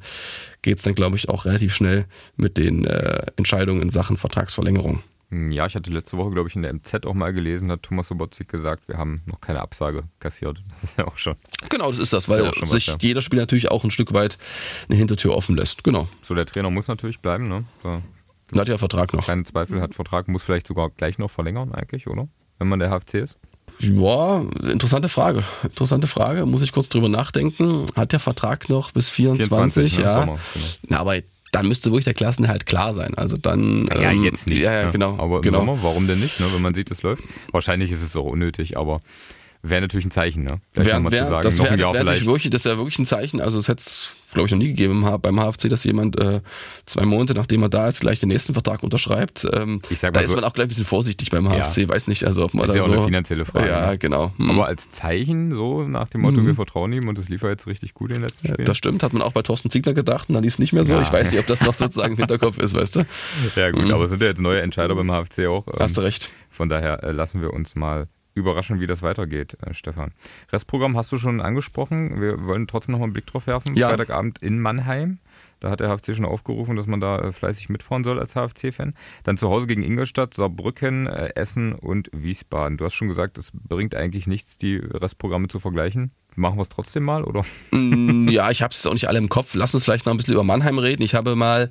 geht 0.62 0.78
es 0.78 0.84
dann, 0.84 0.96
glaube 0.96 1.16
ich, 1.16 1.30
auch 1.30 1.46
relativ 1.46 1.76
schnell 1.76 2.06
mit 2.36 2.58
den 2.58 2.86
äh, 2.86 3.28
Entscheidungen 3.36 3.82
in 3.82 3.90
Sachen 3.90 4.18
Vertragsverlängerung. 4.18 5.04
Ja, 5.50 5.66
ich 5.66 5.76
hatte 5.76 5.90
letzte 5.92 6.18
Woche, 6.18 6.32
glaube 6.32 6.50
ich, 6.50 6.56
in 6.56 6.62
der 6.62 6.72
MZ 6.74 7.06
auch 7.06 7.14
mal 7.14 7.34
gelesen, 7.34 7.72
hat 7.72 7.82
Thomas 7.84 8.08
Sobotzik 8.08 8.50
gesagt, 8.50 8.88
wir 8.88 8.98
haben 8.98 9.24
noch 9.30 9.42
keine 9.42 9.62
Absage 9.62 10.04
kassiert. 10.20 10.64
Das 10.70 10.84
ist 10.84 10.98
ja 10.98 11.08
auch 11.08 11.18
schon. 11.18 11.36
Genau, 11.70 11.90
das 11.90 12.00
ist 12.00 12.14
das, 12.14 12.30
weil 12.30 12.44
ja 12.44 12.54
sich 12.54 12.72
was, 12.72 12.86
ja. 12.86 12.98
jeder 13.02 13.22
Spieler 13.22 13.42
natürlich 13.42 13.72
auch 13.72 13.84
ein 13.84 13.90
Stück 13.90 14.14
weit 14.14 14.38
eine 14.90 14.98
Hintertür 14.98 15.36
offen 15.36 15.56
lässt. 15.56 15.84
Genau. 15.84 16.08
So, 16.22 16.36
der 16.36 16.46
Trainer 16.46 16.70
muss 16.70 16.88
natürlich 16.88 17.20
bleiben, 17.20 17.48
ne? 17.48 17.66
Da 17.82 18.62
hat 18.62 18.68
ja 18.68 18.78
Vertrag 18.78 19.14
noch. 19.14 19.26
Keinen 19.26 19.46
Zweifel, 19.46 19.82
hat 19.82 19.96
Vertrag, 19.96 20.28
muss 20.28 20.44
vielleicht 20.44 20.68
sogar 20.68 20.92
gleich 20.92 21.18
noch 21.18 21.32
verlängern, 21.32 21.74
eigentlich, 21.74 22.08
oder? 22.08 22.28
Wenn 22.60 22.68
man 22.68 22.80
der 22.80 22.92
HFC 22.92 23.16
ist. 23.16 23.40
Ja, 23.80 24.46
interessante 24.64 25.10
Frage. 25.10 25.44
Interessante 25.64 26.08
Frage. 26.08 26.46
Muss 26.46 26.62
ich 26.62 26.72
kurz 26.72 26.90
drüber 26.90 27.10
nachdenken. 27.10 27.88
Hat 27.96 28.12
der 28.12 28.20
Vertrag 28.20 28.70
noch 28.70 28.92
bis 28.92 29.10
24? 29.10 29.94
24 29.94 29.98
ne, 29.98 30.04
ja. 30.04 30.14
Sommer, 30.14 30.40
genau. 30.54 30.66
Na, 30.88 31.00
aber 31.00 31.18
dann 31.52 31.68
müsste 31.68 31.92
wirklich 31.92 32.06
der 32.06 32.14
Klassenhalt 32.14 32.66
klar 32.66 32.94
sein. 32.94 33.14
Also 33.16 33.38
dann. 33.38 33.88
Ja, 33.88 34.12
ähm, 34.12 34.24
jetzt 34.24 34.48
nicht. 34.48 34.62
Ja, 34.62 34.74
ja, 34.74 34.86
ne? 34.86 34.92
genau. 34.92 35.18
Aber 35.20 35.42
genau. 35.42 35.60
Sommer, 35.60 35.80
warum 35.82 36.08
denn 36.08 36.20
nicht, 36.20 36.40
ne, 36.40 36.48
wenn 36.54 36.62
man 36.62 36.74
sieht, 36.74 36.92
es 36.92 37.04
läuft? 37.04 37.24
Wahrscheinlich 37.52 37.92
ist 37.92 38.04
es 38.04 38.16
auch 38.16 38.26
unnötig, 38.26 38.78
aber 38.78 39.02
wäre 39.64 39.82
natürlich 39.82 40.06
ein 40.06 40.12
Zeichen, 40.12 40.44
ne? 40.44 40.60
Gleich 40.74 40.88
Wär, 40.88 40.96
nochmal 40.96 41.12
wär, 41.14 41.24
zu 41.24 41.30
sagen, 41.30 41.44
das 41.44 41.58
noch 41.58 41.66
wäre 41.66 41.78
wär 41.78 41.88
vielleicht. 42.02 42.26
wirklich, 42.26 42.50
das 42.52 42.66
wäre 42.66 42.78
wirklich 42.78 43.00
ein 43.00 43.06
Zeichen. 43.06 43.40
Also 43.40 43.60
es 43.60 43.70
hätte 43.70 43.80
es, 43.80 44.12
glaube 44.34 44.48
ich, 44.48 44.52
noch 44.52 44.58
nie 44.60 44.68
gegeben 44.68 45.04
im- 45.08 45.22
beim 45.22 45.40
HFC, 45.40 45.70
dass 45.70 45.86
jemand 45.86 46.20
äh, 46.20 46.42
zwei 46.86 47.06
Monate, 47.06 47.34
nachdem 47.34 47.62
er 47.64 47.70
da 47.70 47.88
ist, 47.88 48.02
gleich 48.02 48.20
den 48.20 48.28
nächsten 48.28 48.54
Vertrag 48.54 48.84
unterschreibt. 48.84 49.48
Ähm, 49.54 49.82
Ich 49.90 50.00
sag 50.00 50.12
da 50.14 50.20
mal 50.20 50.24
ist 50.26 50.32
so- 50.32 50.36
man 50.36 50.44
auch 50.44 50.54
gleich 50.54 50.66
ein 50.66 50.68
bisschen 50.68 50.84
vorsichtig 50.86 51.30
beim 51.32 51.46
Ja. 51.46 51.52
HFC. 51.70 51.88
Weiß 51.88 52.08
nicht, 52.08 52.26
also 52.26 52.44
ob 52.44 52.54
man 52.54 52.66
ist 52.66 52.72
da 52.72 52.76
ja 52.76 52.82
auch 52.82 52.88
so, 52.88 52.92
eine 52.94 53.06
finanzielle 53.06 53.46
Frage. 53.46 53.70
Ja, 53.70 53.92
ne? 53.92 53.98
genau. 53.98 54.34
Hm. 54.38 54.52
Aber 54.52 54.68
als 54.68 54.90
Zeichen, 54.90 55.52
so 55.52 55.84
nach 55.88 56.10
dem 56.10 56.22
Motto, 56.22 56.46
wir 56.46 56.56
vertrauen 56.56 56.92
ihm 56.92 57.08
und 57.08 57.18
es 57.18 57.30
lief 57.30 57.42
jetzt 57.44 57.66
richtig 57.66 57.94
gut 57.94 58.10
in 58.12 58.16
den 58.18 58.24
letzten 58.24 58.48
Spielen. 58.50 58.66
Das 58.66 58.78
stimmt, 58.78 59.02
hat 59.02 59.14
man 59.14 59.22
auch 59.22 59.32
bei 59.32 59.44
Thorsten 59.44 59.70
Ziegler 59.70 59.94
gedacht 59.94 60.28
und 60.28 60.36
dann 60.36 60.44
lief 60.44 60.54
es 60.56 60.60
nicht 60.60 60.74
mehr 60.74 60.84
so. 60.84 60.94
Ja. 60.96 61.02
Ich 61.02 61.14
weiß 61.14 61.32
nicht, 61.32 61.40
ob 61.40 61.48
das 61.48 61.62
noch 61.62 61.74
sozusagen 61.74 62.14
im 62.16 62.18
Hinterkopf 62.18 62.58
ist, 62.58 62.74
weißt 62.74 62.98
du? 62.98 63.06
Ja 63.56 63.72
gut, 63.72 63.90
aber 63.92 64.04
es 64.04 64.10
sind 64.10 64.22
ja 64.22 64.28
jetzt 64.28 64.42
neue 64.42 64.62
Entscheider 64.62 64.94
beim 64.96 65.10
HFC 65.10 65.48
auch. 65.48 65.66
ähm, 65.68 65.74
Hast 65.80 65.96
du 65.96 66.02
recht. 66.02 66.30
Von 66.50 66.68
daher 66.68 67.02
äh, 67.04 67.12
lassen 67.14 67.42
wir 67.42 67.54
uns 67.54 67.76
mal 67.76 68.08
überraschen, 68.34 68.80
wie 68.80 68.88
das 68.88 69.02
weitergeht, 69.02 69.58
äh, 69.62 69.74
Stefan. 69.74 70.12
Restprogramm 70.52 70.98
hast 70.98 71.12
du 71.12 71.18
schon 71.18 71.42
angesprochen. 71.42 72.22
Wir 72.22 72.46
wollen 72.46 72.68
trotzdem 72.68 72.94
noch 72.94 73.00
mal 73.00 73.06
einen 73.06 73.14
Blick 73.14 73.28
drauf 73.28 73.48
werfen. 73.48 73.76
Ja. 73.76 73.90
Freitagabend 73.90 74.40
in 74.40 74.60
Mannheim. 74.60 75.20
Da 75.60 75.70
hat 75.70 75.80
der 75.80 75.88
HFC 75.88 76.14
schon 76.14 76.26
aufgerufen, 76.26 76.76
dass 76.76 76.88
man 76.88 77.00
da 77.00 77.20
äh, 77.20 77.32
fleißig 77.32 77.70
mitfahren 77.70 78.04
soll 78.04 78.20
als 78.20 78.34
HFC-Fan. 78.34 78.94
Dann 79.24 79.38
zu 79.38 79.50
Hause 79.50 79.66
gegen 79.66 79.82
Ingolstadt, 79.82 80.34
Saarbrücken, 80.34 81.08
äh, 81.08 81.30
Essen 81.36 81.74
und 81.74 82.10
Wiesbaden. 82.12 82.78
Du 82.78 82.84
hast 82.84 82.94
schon 82.94 83.08
gesagt, 83.08 83.38
es 83.38 83.52
bringt 83.54 83.96
eigentlich 83.96 84.28
nichts, 84.28 84.58
die 84.58 84.76
Restprogramme 84.76 85.48
zu 85.48 85.62
vergleichen. 85.62 86.12
Machen 86.36 86.58
wir 86.58 86.64
es 86.64 86.70
trotzdem 86.70 87.04
mal, 87.04 87.24
oder? 87.24 87.46
Mm, 87.72 88.28
ja, 88.28 88.52
ich 88.52 88.62
habe 88.62 88.74
es 88.74 88.86
auch 88.86 88.94
nicht 88.94 89.08
alle 89.08 89.20
im 89.20 89.30
Kopf. 89.30 89.54
Lass 89.56 89.74
uns 89.74 89.86
vielleicht 89.86 90.06
noch 90.06 90.14
ein 90.14 90.18
bisschen 90.18 90.34
über 90.34 90.44
Mannheim 90.44 90.80
reden. 90.80 91.04
Ich 91.04 91.16
habe 91.16 91.36
mal 91.36 91.70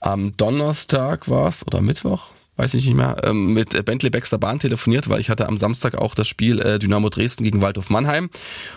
am 0.00 0.36
Donnerstag 0.36 1.28
war 1.30 1.48
es 1.48 1.66
oder 1.66 1.80
Mittwoch, 1.80 2.30
weiß 2.56 2.74
ich 2.74 2.86
nicht 2.86 2.94
mehr, 2.94 3.16
ähm, 3.24 3.52
mit 3.52 3.84
Bentley 3.84 4.10
Baxter 4.10 4.38
Bahn 4.38 4.58
telefoniert, 4.58 5.08
weil 5.08 5.20
ich 5.20 5.28
hatte 5.28 5.46
am 5.48 5.58
Samstag 5.58 5.96
auch 5.96 6.14
das 6.14 6.28
Spiel 6.28 6.60
äh, 6.60 6.78
Dynamo 6.78 7.08
Dresden 7.08 7.44
gegen 7.44 7.60
Waldhof 7.60 7.90
Mannheim 7.90 8.30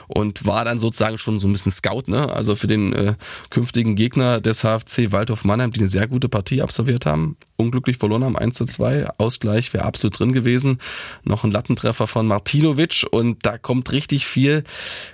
und 0.08 0.46
war 0.46 0.66
dann 0.66 0.80
sozusagen 0.80 1.18
schon 1.18 1.40
so 1.40 1.48
ein 1.48 1.52
bisschen 1.52 1.72
Scout, 1.72 2.04
ne? 2.08 2.30
Also 2.30 2.56
für 2.56 2.68
den 2.68 2.94
äh, 2.94 3.16
künftigen 3.50 3.96
Gegner 3.96 4.42
des 4.42 4.64
HFC 4.64 5.12
Waldhof 5.12 5.46
Mannheim, 5.46 5.72
die 5.72 5.80
eine 5.80 5.88
sehr 5.88 6.08
gute 6.08 6.30
Partie 6.30 6.62
absolviert 6.62 7.06
haben. 7.06 7.38
Unglücklich 7.56 7.98
verloren 7.98 8.24
haben, 8.24 8.38
1 8.38 8.56
zu 8.56 8.66
2. 8.66 9.08
Ausgleich 9.18 9.74
wäre 9.74 9.86
absolut 9.86 10.20
drin 10.20 10.34
gewesen. 10.34 10.80
Noch 11.24 11.44
ein 11.44 11.52
Lattentreffer 11.52 12.08
von 12.08 12.28
Martinovic 12.28 13.06
und 13.12 13.46
da 13.46 13.58
kommt 13.58 13.92
richtig 13.92 14.26
viel 14.26 14.64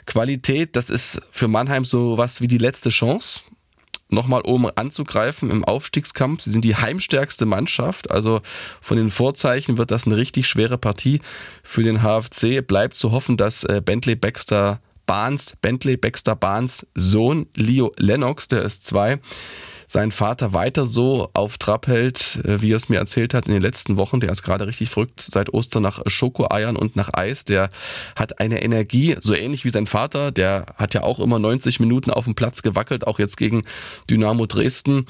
Qualität. 0.05 0.75
Das 0.75 0.89
ist 0.89 1.21
für 1.31 1.47
Mannheim 1.47 1.85
so 1.85 2.17
was 2.17 2.41
wie 2.41 2.47
die 2.47 2.57
letzte 2.57 2.89
Chance 2.89 3.41
nochmal 4.13 4.41
oben 4.41 4.69
anzugreifen 4.69 5.51
im 5.51 5.63
Aufstiegskampf. 5.63 6.43
Sie 6.43 6.51
sind 6.51 6.65
die 6.65 6.75
heimstärkste 6.75 7.45
Mannschaft. 7.45 8.11
Also 8.11 8.41
von 8.81 8.97
den 8.97 9.09
Vorzeichen 9.09 9.77
wird 9.77 9.91
das 9.91 10.05
eine 10.05 10.17
richtig 10.17 10.47
schwere 10.47 10.77
Partie 10.77 11.21
für 11.63 11.83
den 11.83 12.01
HFC. 12.01 12.65
Bleibt 12.65 12.95
zu 12.95 13.11
hoffen, 13.11 13.37
dass 13.37 13.63
äh, 13.63 13.81
Bentley 13.83 14.15
Baxter 14.15 14.79
Barnes, 15.05 15.55
Bentley 15.61 15.97
Baxter 15.97 16.35
Barnes 16.35 16.87
Sohn 16.95 17.47
Leo 17.55 17.91
Lennox, 17.97 18.47
der 18.47 18.63
ist 18.63 18.83
zwei, 18.83 19.19
seinen 19.87 20.11
Vater 20.11 20.53
weiter 20.53 20.85
so 20.85 21.29
auf 21.33 21.57
Trab 21.57 21.87
hält, 21.87 22.39
äh, 22.45 22.61
wie 22.61 22.71
er 22.71 22.77
es 22.77 22.89
mir 22.89 22.97
erzählt 22.97 23.33
hat 23.33 23.47
in 23.47 23.53
den 23.53 23.61
letzten 23.61 23.97
Wochen. 23.97 24.19
Der 24.19 24.31
ist 24.31 24.43
gerade 24.43 24.67
richtig 24.67 24.89
verrückt 24.89 25.21
seit 25.21 25.53
Ostern 25.53 25.83
nach 25.83 26.01
Schokoeiern 26.05 26.75
und 26.75 26.95
nach 26.95 27.13
Eis. 27.13 27.45
Der 27.45 27.69
hat 28.15 28.39
eine 28.39 28.61
Energie, 28.63 29.17
so 29.19 29.33
ähnlich 29.33 29.65
wie 29.65 29.69
sein 29.69 29.87
Vater. 29.87 30.31
Der 30.31 30.67
hat 30.77 30.93
ja 30.93 31.03
auch 31.03 31.19
immer 31.19 31.39
90 31.39 31.79
Minuten 31.79 32.11
auf 32.11 32.25
dem 32.25 32.35
Platz 32.35 32.61
gewackelt, 32.61 33.07
auch 33.07 33.19
jetzt 33.19 33.37
gegen 33.37 33.63
Dynamo 34.09 34.45
Dresden. 34.45 35.07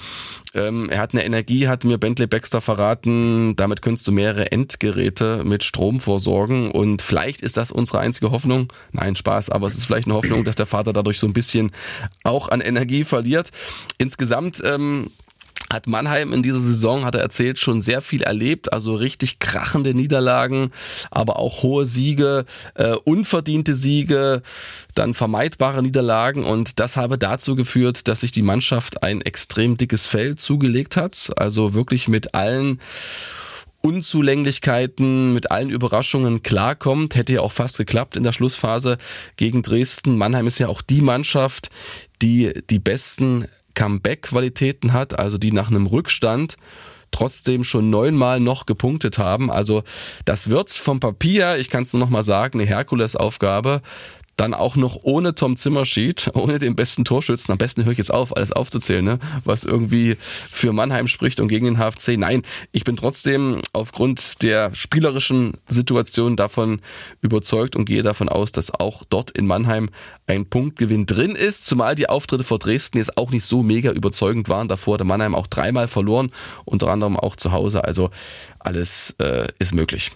Ähm, 0.53 0.89
er 0.89 1.00
hat 1.00 1.13
eine 1.13 1.25
Energie, 1.25 1.68
hat 1.68 1.84
mir 1.84 1.98
Bentley 1.98 2.27
Baxter 2.27 2.62
verraten. 2.62 3.56
Damit 3.56 3.82
könntest 3.82 4.08
du 4.08 4.12
mehrere 4.12 4.51
Endgeräte 4.51 5.44
mit 5.44 5.63
Strom 5.63 6.00
versorgen. 6.00 6.72
Und 6.72 7.01
vielleicht 7.01 7.41
ist 7.41 7.58
das 7.58 7.71
unsere 7.71 8.00
einzige 8.00 8.32
Hoffnung. 8.32 8.71
Nein, 8.91 9.15
Spaß, 9.15 9.50
aber 9.50 9.67
es 9.67 9.76
ist 9.76 9.86
vielleicht 9.86 10.08
eine 10.08 10.15
Hoffnung, 10.15 10.43
dass 10.43 10.56
der 10.56 10.65
Vater 10.65 10.93
dadurch 10.93 11.19
so 11.19 11.28
ein 11.28 11.34
bisschen 11.34 11.71
auch 12.24 12.50
an 12.50 12.62
Energie 12.62 13.04
verliert. 13.04 13.52
Insgesamt 13.98 14.62
ähm, 14.63 15.10
hat 15.73 15.88
Mannheim 15.88 16.32
in 16.32 16.43
dieser 16.43 16.60
Saison, 16.60 17.04
hat 17.04 17.15
er 17.15 17.21
erzählt, 17.21 17.60
schon 17.60 17.82
sehr 17.82 18.02
viel 18.02 18.21
erlebt. 18.21 18.71
Also 18.71 18.95
richtig 18.95 19.39
krachende 19.39 19.93
Niederlagen, 19.93 20.71
aber 21.12 21.38
auch 21.39 21.63
hohe 21.63 21.86
Siege, 21.86 22.45
äh, 22.76 22.95
unverdiente 23.04 23.76
Siege, 23.76 24.43
dann 24.95 25.13
vermeidbare 25.13 25.82
Niederlagen. 25.82 26.43
Und 26.43 26.80
das 26.80 26.95
habe 26.95 27.17
dazu 27.17 27.56
geführt, 27.56 28.08
dass 28.08 28.21
sich 28.21 28.32
die 28.32 28.43
Mannschaft 28.43 29.04
ein 29.04 29.21
extrem 29.21 29.76
dickes 29.76 30.06
Fell 30.06 30.36
zugelegt 30.36 30.95
hat. 30.95 31.32
Also 31.36 31.73
wirklich 31.73 32.08
mit 32.08 32.36
allen 32.36 32.80
Unzulänglichkeiten, 33.82 35.34
mit 35.34 35.52
allen 35.52 35.69
Überraschungen 35.69 36.41
klarkommt. 36.41 37.15
Hätte 37.15 37.34
ja 37.34 37.41
auch 37.41 37.52
fast 37.52 37.78
geklappt 37.78 38.15
in 38.15 38.23
der 38.23 38.32
Schlussphase 38.32 38.97
gegen 39.36 39.62
Dresden. 39.62 40.17
Mannheim 40.17 40.47
ist 40.47 40.60
ja 40.60 40.69
auch 40.69 40.82
die 40.82 41.02
Mannschaft, 41.02 41.69
die 42.21 42.54
die 42.69 42.80
besten 42.80 43.47
Comeback-Qualitäten 43.76 44.94
hat, 44.94 45.18
also 45.18 45.38
die 45.38 45.52
nach 45.52 45.70
einem 45.70 45.86
Rückstand 45.86 46.58
trotzdem 47.12 47.64
schon 47.64 47.90
neunmal 47.90 48.40
noch 48.40 48.66
gepunktet 48.66 49.18
haben. 49.18 49.52
Also 49.52 49.84
das 50.26 50.50
wird's 50.50 50.78
vom 50.78 51.00
Papier, 51.00 51.58
ich 51.58 51.70
kann 51.70 51.84
es 51.84 51.94
nur 51.94 52.00
noch 52.02 52.10
mal 52.10 52.24
sagen, 52.24 52.60
eine 52.60 52.68
Herkulesaufgabe. 52.68 53.82
Dann 54.36 54.54
auch 54.54 54.76
noch 54.76 55.00
ohne 55.04 55.36
Tom 55.36 55.58
Zimmerschied, 55.58 56.32
ohne 56.34 56.60
den 56.60 56.76
besten 56.76 57.06
Torschützen. 57.06 57.52
Am 57.52 57.58
besten 57.58 57.86
höre 57.86 57.91
ich 57.91 57.98
jetzt 57.98 58.13
auf, 58.13 58.36
alles 58.36 58.52
aufzuzählen, 58.52 59.06
ne? 59.06 59.19
was 59.43 59.63
irgendwie 59.63 60.17
für 60.52 60.74
Mannheim 60.74 61.08
spricht 61.08 61.39
und 61.39 61.48
gegen 61.48 61.65
den 61.65 61.78
HFC. 61.78 62.17
Nein, 62.17 62.41
ich 62.72 62.84
bin 62.84 62.98
trotzdem 62.98 63.62
aufgrund 63.74 64.41
der 64.41 64.74
spielerischen 64.74 65.58
Situation 65.67 66.36
davon 66.36 66.82
überzeugt 67.22 67.76
und 67.76 67.86
gehe 67.86 68.04
davon 68.04 68.30
aus, 68.30 68.52
dass 68.52 68.72
auch 68.74 69.04
dort 69.10 69.32
in 69.32 69.46
Mannheim 69.46 69.89
ein 70.26 70.46
Punktgewinn 70.46 71.06
drin 71.06 71.36
ist. 71.36 71.65
Zumal 71.65 71.96
die 71.96 72.10
Auftritte 72.10 72.43
vor 72.43 72.60
Dresden 72.60 72.98
jetzt 72.98 73.17
auch 73.17 73.32
nicht 73.32 73.46
so 73.46 73.63
mega 73.63 73.91
überzeugend 73.91 74.50
waren. 74.50 74.67
Davor 74.67 74.96
hatte 74.96 75.04
Mannheim 75.04 75.36
auch 75.36 75.48
dreimal 75.48 75.88
verloren, 75.88 76.32
unter 76.65 76.88
anderem 76.89 77.17
auch 77.17 77.36
zu 77.36 77.52
Hause. 77.52 77.84
Also 77.84 78.10
alles 78.60 79.15
äh, 79.19 79.48
ist 79.60 79.74
möglich. 79.74 80.12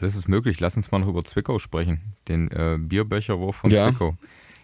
Das 0.00 0.14
ist 0.16 0.28
möglich. 0.28 0.60
Lass 0.60 0.76
uns 0.76 0.90
mal 0.90 0.98
noch 0.98 1.08
über 1.08 1.24
Zwickau 1.24 1.58
sprechen. 1.58 2.00
Den 2.28 2.50
äh, 2.50 2.76
Bierbecherwurf 2.78 3.56
von 3.56 3.70
Ja. 3.70 3.88
Zwickau. 3.88 4.16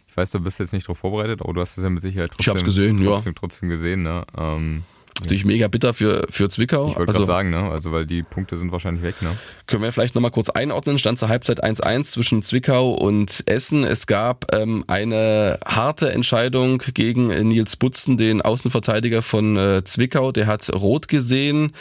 Ich 0.09 0.17
weiß, 0.17 0.31
du 0.31 0.41
bist 0.41 0.61
jetzt 0.61 0.73
nicht 0.73 0.85
darauf 0.87 0.99
vorbereitet, 0.99 1.41
aber 1.43 1.53
du 1.53 1.61
hast 1.61 1.77
es 1.77 1.83
ja 1.83 1.91
mit 1.91 2.03
Sicherheit 2.03 2.31
Ich 2.33 2.37
trotzdem, 2.37 2.53
hab's 2.55 2.65
gesehen, 2.65 2.99
ja. 2.99 3.11
trotzdem, 3.11 3.35
trotzdem 3.35 3.69
gesehen. 3.69 4.03
Ne? 4.05 4.25
Ähm, 4.39 4.85
Natürlich 5.21 5.45
mega 5.45 5.69
bitter 5.69 5.95
für, 5.95 6.27
für 6.29 6.49
Zwickau. 6.49 6.89
ich 6.89 6.97
wollte 6.97 7.09
Also- 7.11 7.21
gerade 7.21 7.27
sagen, 7.27 7.51
ne? 7.51 7.71
also 7.71 7.93
weil 7.93 8.05
die 8.07 8.23
Punkte 8.25 8.57
sind 8.57 8.71
wahrscheinlich 8.73 9.03
weg. 9.05 9.23
Ne? 9.23 9.37
Können 9.67 9.83
wir 9.85 9.93
vielleicht 9.93 10.15
nochmal 10.17 10.31
kurz 10.33 10.51
einordnen. 10.51 10.99
Stand 10.99 11.19
zur 11.21 11.29
Halbzeit 11.29 11.63
1-1 11.65 12.11
zwischen 12.13 12.43
Zwickau 12.43 12.93
und 12.95 13.43
Essen. 13.47 13.85
Es 13.85 14.07
gab 14.09 14.53
ähm, 14.55 14.85
eine 14.89 15.59
harte 15.65 16.11
Entscheidung 16.13 16.79
gegen 16.95 17.31
äh, 17.31 17.43
Nils 17.45 17.77
Butzen, 17.77 18.17
den 18.17 18.43
Außenverteidiger 18.43 19.23
von 19.23 19.57
äh, 19.57 19.83
Zwickau. 19.85 20.31
Der 20.33 20.47
hat 20.49 20.69
rot 20.73 21.07
gesehen. 21.09 21.73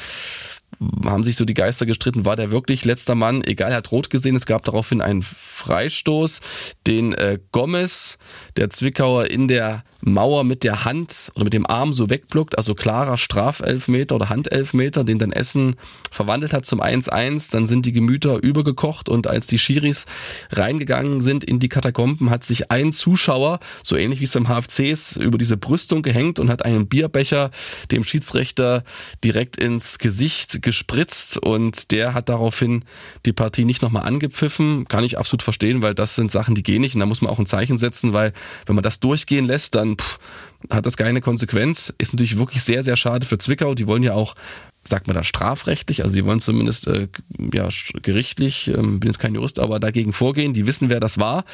Haben 1.05 1.23
sich 1.23 1.35
so 1.35 1.45
die 1.45 1.53
Geister 1.53 1.85
gestritten, 1.85 2.25
war 2.25 2.35
der 2.35 2.51
wirklich 2.51 2.85
letzter 2.85 3.15
Mann? 3.15 3.43
Egal, 3.43 3.71
er 3.71 3.77
hat 3.77 3.91
rot 3.91 4.09
gesehen. 4.09 4.35
Es 4.35 4.45
gab 4.45 4.63
daraufhin 4.63 5.01
einen 5.01 5.21
Freistoß, 5.21 6.39
den 6.87 7.13
äh, 7.13 7.39
Gomez, 7.51 8.17
der 8.57 8.69
Zwickauer, 8.69 9.29
in 9.29 9.47
der 9.47 9.83
Mauer 10.05 10.43
mit 10.43 10.63
der 10.63 10.85
Hand 10.85 11.31
oder 11.35 11.45
mit 11.45 11.53
dem 11.53 11.65
Arm 11.65 11.93
so 11.93 12.09
wegblockt. 12.09 12.57
Also 12.57 12.75
klarer 12.75 13.17
Strafelfmeter 13.17 14.15
oder 14.15 14.29
Handelfmeter, 14.29 15.03
den 15.03 15.19
dann 15.19 15.31
Essen 15.31 15.75
verwandelt 16.11 16.53
hat 16.53 16.65
zum 16.65 16.81
1-1. 16.81 17.51
Dann 17.51 17.67
sind 17.67 17.85
die 17.85 17.93
Gemüter 17.93 18.41
übergekocht 18.41 19.07
und 19.09 19.27
als 19.27 19.47
die 19.47 19.59
Schiris 19.59 20.05
reingegangen 20.51 21.21
sind 21.21 21.43
in 21.43 21.59
die 21.59 21.69
Katakomben, 21.69 22.29
hat 22.29 22.43
sich 22.43 22.71
ein 22.71 22.91
Zuschauer, 22.93 23.59
so 23.81 23.95
ähnlich 23.95 24.19
wie 24.19 24.25
es 24.25 24.33
beim 24.33 24.47
HFC 24.47 24.91
ist, 24.91 25.15
über 25.15 25.37
diese 25.37 25.57
Brüstung 25.57 26.01
gehängt 26.01 26.39
und 26.39 26.49
hat 26.49 26.65
einen 26.65 26.87
Bierbecher 26.87 27.51
dem 27.91 28.03
Schiedsrichter 28.03 28.83
direkt 29.23 29.57
ins 29.57 29.99
Gesicht 29.99 30.61
gespritzt 30.63 31.37
und 31.37 31.91
der 31.91 32.13
hat 32.13 32.29
daraufhin 32.29 32.85
die 33.25 33.33
Partie 33.33 33.65
nicht 33.65 33.81
nochmal 33.81 34.03
angepfiffen. 34.03 34.85
Kann 34.87 35.03
ich 35.03 35.17
absolut 35.17 35.43
verstehen, 35.43 35.81
weil 35.81 35.93
das 35.93 36.15
sind 36.15 36.31
Sachen, 36.31 36.55
die 36.55 36.63
gehen 36.63 36.81
nicht 36.81 36.95
und 36.95 36.99
da 36.99 37.05
muss 37.05 37.21
man 37.21 37.31
auch 37.31 37.39
ein 37.39 37.45
Zeichen 37.45 37.77
setzen, 37.77 38.13
weil 38.13 38.33
wenn 38.65 38.75
man 38.75 38.83
das 38.83 38.99
durchgehen 38.99 39.45
lässt, 39.45 39.75
dann 39.75 39.97
pff, 39.97 40.19
hat 40.71 40.85
das 40.85 40.97
keine 40.97 41.21
Konsequenz. 41.21 41.93
Ist 41.97 42.13
natürlich 42.13 42.37
wirklich 42.37 42.63
sehr, 42.63 42.83
sehr 42.83 42.95
schade 42.95 43.27
für 43.27 43.37
Zwickau. 43.37 43.75
Die 43.75 43.87
wollen 43.87 44.03
ja 44.03 44.13
auch 44.13 44.35
sagt 44.85 45.07
man 45.07 45.15
da 45.15 45.23
strafrechtlich, 45.23 46.03
also 46.03 46.13
die 46.13 46.25
wollen 46.25 46.41
zumindest 46.41 46.87
äh, 46.87 47.07
ja, 47.53 47.69
gerichtlich, 48.01 48.67
ähm, 48.67 48.99
bin 48.99 49.09
jetzt 49.09 49.19
kein 49.19 49.33
Jurist, 49.33 49.59
aber 49.59 49.79
dagegen 49.79 50.11
vorgehen, 50.11 50.53
die 50.53 50.65
wissen, 50.65 50.89
wer 50.89 50.99
das 50.99 51.19
war. 51.19 51.45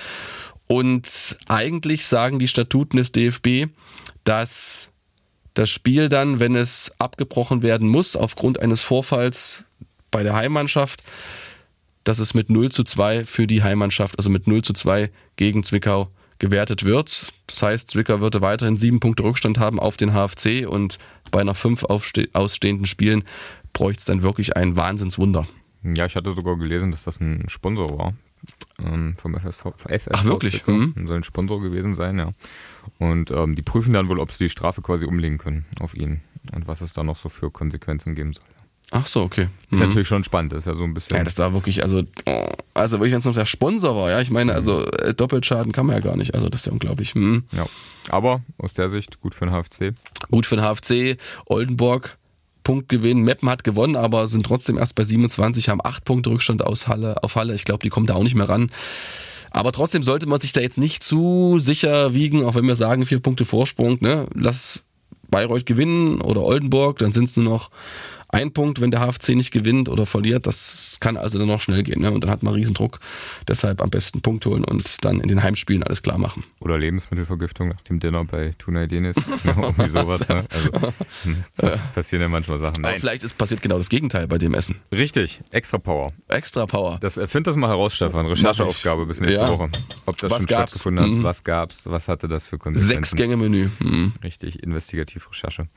Und 0.66 1.38
eigentlich 1.48 2.06
sagen 2.06 2.40
die 2.40 2.48
Statuten 2.48 2.98
des 2.98 3.12
DFB, 3.12 3.72
dass 4.24 4.89
das 5.60 5.70
Spiel 5.70 6.08
dann, 6.08 6.40
wenn 6.40 6.56
es 6.56 6.94
abgebrochen 7.00 7.62
werden 7.62 7.90
muss, 7.90 8.16
aufgrund 8.16 8.62
eines 8.62 8.82
Vorfalls 8.82 9.66
bei 10.10 10.24
der 10.24 10.34
Heimmannschaft, 10.34 11.04
dass 12.06 12.20
es 12.20 12.34
mit 12.34 12.50
0 12.50 12.72
zu 12.72 12.86
2 12.86 13.26
für 13.26 13.46
die 13.46 13.62
Heimmannschaft, 13.62 14.18
also 14.18 14.30
mit 14.30 14.48
0 14.48 14.62
zu 14.62 14.72
2 14.72 15.12
gegen 15.36 15.64
Zwickau 15.66 16.12
gewertet 16.40 16.86
wird. 16.86 17.34
Das 17.48 17.62
heißt, 17.62 17.92
Zwickau 17.92 18.22
würde 18.22 18.40
weiterhin 18.40 18.78
sieben 18.78 19.02
Punkte 19.02 19.24
Rückstand 19.24 19.60
haben 19.60 19.82
auf 19.82 19.98
den 19.98 20.14
HFC 20.14 20.66
und 20.66 20.98
bei 21.30 21.44
nach 21.44 21.58
fünf 21.58 21.84
ausstehenden 21.84 22.86
Spielen 22.86 23.26
bräuchte 23.74 24.00
es 24.00 24.06
dann 24.06 24.24
wirklich 24.24 24.56
ein 24.56 24.78
Wahnsinnswunder. 24.78 25.46
Ja, 25.84 26.06
ich 26.06 26.16
hatte 26.16 26.32
sogar 26.32 26.58
gelesen, 26.58 26.92
dass 26.92 27.04
das 27.04 27.20
ein 27.20 27.50
Sponsor 27.50 27.98
war 27.98 28.14
ähm, 28.86 29.16
vom 29.18 29.36
FSV. 29.36 29.66
FSV 29.78 30.10
Ach 30.12 30.24
wirklich? 30.26 30.66
Mhm. 30.68 30.94
Soll 31.08 31.18
ein 31.18 31.24
Sponsor 31.24 31.62
gewesen 31.62 31.96
sein, 31.96 32.18
ja. 32.18 32.32
Und 32.98 33.32
ähm, 33.32 33.56
die 33.56 33.62
prüfen 33.62 33.94
dann 33.94 34.10
wohl, 34.10 34.20
ob 34.20 34.32
sie 34.32 34.46
die 34.46 34.50
Strafe 34.50 34.82
quasi 34.82 35.06
umlegen 35.06 35.38
können 35.38 35.66
auf 35.80 35.96
ihn 35.96 36.22
und 36.54 36.68
was 36.68 36.82
es 36.82 36.94
da 36.94 37.04
noch 37.04 37.16
so 37.16 37.30
für 37.30 37.52
Konsequenzen 37.52 38.16
geben 38.16 38.34
soll. 38.34 38.44
Ach 38.92 39.06
so, 39.06 39.22
okay. 39.22 39.50
Ist 39.70 39.80
mhm. 39.80 39.88
natürlich 39.88 40.08
schon 40.08 40.24
spannend, 40.24 40.54
ist 40.54 40.66
ja 40.66 40.74
so 40.74 40.84
ein 40.84 40.94
bisschen. 40.94 41.16
Ja, 41.16 41.24
das 41.24 41.38
war 41.38 41.54
wirklich, 41.54 41.84
also, 41.84 42.04
also 42.74 42.98
wirklich, 42.98 43.12
wenn 43.12 43.20
es 43.20 43.26
noch 43.26 43.34
der 43.34 43.46
Sponsor 43.46 43.96
war, 43.96 44.10
ja, 44.10 44.20
ich 44.20 44.32
meine, 44.32 44.54
also 44.56 44.84
äh, 44.86 45.14
Doppelschaden 45.14 45.72
kann 45.72 45.86
man 45.86 45.96
ja 45.96 46.02
gar 46.02 46.16
nicht, 46.16 46.34
also 46.34 46.50
das 46.50 46.62
ist 46.62 46.66
ja 46.66 46.72
unglaublich. 46.72 47.14
Mhm. 47.14 47.44
Ja, 47.52 47.68
aber 48.10 48.42
aus 48.58 48.74
der 48.74 48.90
Sicht 48.90 49.22
gut 49.22 49.36
für 49.36 49.46
den 49.46 49.54
HFC. 49.54 49.94
Gut 50.32 50.48
für 50.48 50.56
den 50.56 50.66
HFC, 50.66 51.20
Oldenburg 51.46 52.18
Punktgewinn. 52.70 53.24
Meppen 53.24 53.50
hat 53.50 53.64
gewonnen, 53.64 53.96
aber 53.96 54.28
sind 54.28 54.46
trotzdem 54.46 54.78
erst 54.78 54.94
bei 54.94 55.04
27, 55.04 55.70
haben 55.70 55.82
8 55.84 56.06
Punkte 56.06 56.30
Rückstand 56.30 56.64
aus 56.64 56.88
Halle, 56.88 57.24
auf 57.24 57.36
Halle. 57.36 57.56
Ich 57.56 57.64
glaube, 57.66 57.82
die 57.82 57.90
kommen 57.90 58.06
da 58.06 58.14
auch 58.14 58.22
nicht 58.22 58.36
mehr 58.36 58.48
ran. 58.48 58.70
Aber 59.50 59.72
trotzdem 59.72 60.04
sollte 60.04 60.28
man 60.28 60.40
sich 60.40 60.52
da 60.52 60.62
jetzt 60.62 60.78
nicht 60.78 61.02
zu 61.02 61.58
sicher 61.58 62.14
wiegen, 62.14 62.46
auch 62.46 62.54
wenn 62.54 62.68
wir 62.68 62.76
sagen, 62.76 63.08
vier 63.08 63.22
Punkte 63.22 63.44
Vorsprung. 63.44 63.98
Ne? 64.02 64.28
Lass 64.36 64.84
Bayreuth 65.32 65.66
gewinnen 65.66 66.22
oder 66.22 66.44
Oldenburg, 66.44 67.00
dann 67.00 67.12
sind 67.12 67.24
es 67.24 67.38
nur 67.38 67.52
noch 67.52 67.72
ein 68.30 68.54
Punkt, 68.54 68.80
wenn 68.80 68.92
der 68.92 69.02
HFC 69.02 69.30
nicht 69.30 69.52
gewinnt 69.52 69.90
oder 69.90 70.06
verliert, 70.06 70.48
das 70.48 70.98
kann 71.00 71.18
also 71.18 71.40
dann 71.40 71.48
noch 71.48 71.60
schnell 71.60 71.84
gehen. 71.84 72.02
Ne? 72.02 72.12
Und 72.12 72.24
dann 72.24 72.32
hat 72.32 72.44
man 72.44 72.54
Riesendruck. 72.54 73.00
Deshalb 73.48 73.82
am 73.82 73.90
besten 73.90 74.22
Punkt 74.22 74.46
holen 74.46 74.64
und 74.64 75.04
dann 75.04 75.20
in 75.20 75.28
den 75.28 75.42
Heimspielen 75.42 75.84
alles 75.84 76.04
klar 76.04 76.18
machen. 76.18 76.44
Oder 76.62 76.78
Lebensmittelvergiftung 76.78 77.70
nach 77.70 77.82
dem 77.82 78.00
Dinner 78.00 78.24
bei 78.26 78.52
Tuna 78.58 78.86
Denis. 78.86 79.16
Irgendwie 79.44 79.90
sowas. 79.90 80.28
Ne? 80.30 80.46
Also, 80.50 80.94
hm, 81.24 81.44
pass, 81.58 81.82
passieren 81.94 82.22
ja 82.22 82.30
manchmal 82.30 82.60
Sachen. 82.60 82.82
Nein. 82.82 82.92
Aber 82.92 83.00
vielleicht 83.00 83.24
ist 83.24 83.38
passiert 83.38 83.62
genau 83.62 83.78
das 83.78 83.90
Gegenteil 83.90 84.28
bei 84.28 84.38
dem 84.38 84.54
Essen. 84.54 84.76
Richtig, 84.92 85.42
extra 85.52 85.78
Power. 85.80 86.12
Extra 86.28 86.66
Power. 86.66 86.98
Das, 87.02 87.18
äh, 87.18 87.28
find 87.28 87.48
das 87.48 87.56
mal 87.56 87.70
heraus, 87.70 87.96
Stefan. 87.96 88.28
Rechercheaufgabe 88.28 89.06
bis 89.06 89.22
nächste 89.22 89.46
ja. 89.46 89.50
Woche. 89.50 89.70
Ob 90.06 90.18
das 90.18 90.30
was 90.30 90.38
schon 90.38 90.46
gab's? 90.46 90.72
stattgefunden 90.72 91.04
hat, 91.04 91.12
mhm. 91.12 91.24
was 91.24 91.44
gab's, 91.44 91.82
was 91.86 92.08
hatte 92.08 92.28
das 92.28 92.48
für 92.48 92.58
Konsequenzen. 92.60 93.04
Sechs 93.04 93.16
Gänge 93.16 93.38
Menü. 93.38 93.70
Mhm. 93.80 94.14
Richtig, 94.24 94.62
investigativ 94.62 95.30
Recherche. 95.30 95.68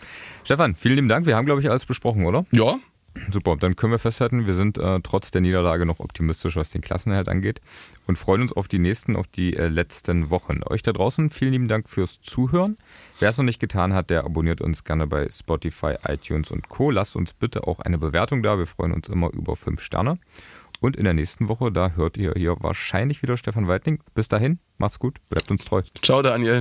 Stefan, 0.45 0.75
vielen 0.75 0.97
lieben 0.97 1.09
Dank. 1.09 1.27
Wir 1.27 1.37
haben, 1.37 1.47
glaube 1.47 1.61
ich, 1.61 1.71
alles 1.71 1.87
besprochen, 1.87 2.23
oder? 2.53 2.65
Ja, 2.65 2.79
Super, 3.31 3.57
dann 3.57 3.77
können 3.77 3.93
wir 3.93 3.99
festhalten, 3.99 4.47
wir 4.47 4.55
sind 4.55 4.79
äh, 4.79 5.01
trotz 5.03 5.31
der 5.31 5.43
Niederlage 5.43 5.85
noch 5.85 6.01
optimistisch, 6.01 6.57
was 6.57 6.71
den 6.71 6.81
Klassenerhalt 6.81 7.29
angeht 7.29 7.61
und 8.07 8.17
freuen 8.17 8.41
uns 8.41 8.53
auf 8.53 8.69
die 8.69 8.79
nächsten, 8.79 9.17
auf 9.17 9.27
die 9.27 9.55
äh, 9.55 9.69
letzten 9.69 10.31
Wochen. 10.31 10.61
Euch 10.65 10.83
da 10.83 10.93
draußen 10.93 11.29
vielen 11.31 11.53
lieben 11.53 11.69
Dank 11.69 11.91
fürs 11.91 12.21
Zuhören. 12.21 12.77
Wer 13.21 13.31
es 13.31 13.37
noch 13.37 13.45
nicht 13.45 13.61
getan 13.61 13.93
hat, 13.93 14.09
der 14.09 14.25
abonniert 14.25 14.63
uns 14.63 14.85
gerne 14.85 15.07
bei 15.07 15.29
Spotify, 15.31 15.97
iTunes 16.07 16.51
und 16.51 16.69
Co. 16.71 16.91
Lasst 16.91 17.15
uns 17.15 17.35
bitte 17.35 17.67
auch 17.67 17.81
eine 17.81 17.99
Bewertung 17.99 18.43
da, 18.43 18.57
wir 18.59 18.67
freuen 18.67 18.93
uns 18.93 19.09
immer 19.09 19.31
über 19.33 19.57
fünf 19.57 19.83
Sterne. 19.83 20.19
Und 20.81 20.97
in 20.97 21.05
der 21.05 21.15
nächsten 21.15 21.49
Woche, 21.49 21.71
da 21.71 21.91
hört 21.91 22.17
ihr 22.17 22.33
hier 22.35 22.57
wahrscheinlich 22.61 23.23
wieder 23.23 23.37
Stefan 23.37 23.69
Weidling. 23.69 24.03
Bis 24.15 24.29
dahin, 24.29 24.59
macht's 24.79 24.99
gut, 24.99 25.19
bleibt 25.29 25.51
uns 25.51 25.65
treu. 25.65 25.83
Ciao 26.03 26.23
Daniel. 26.23 26.61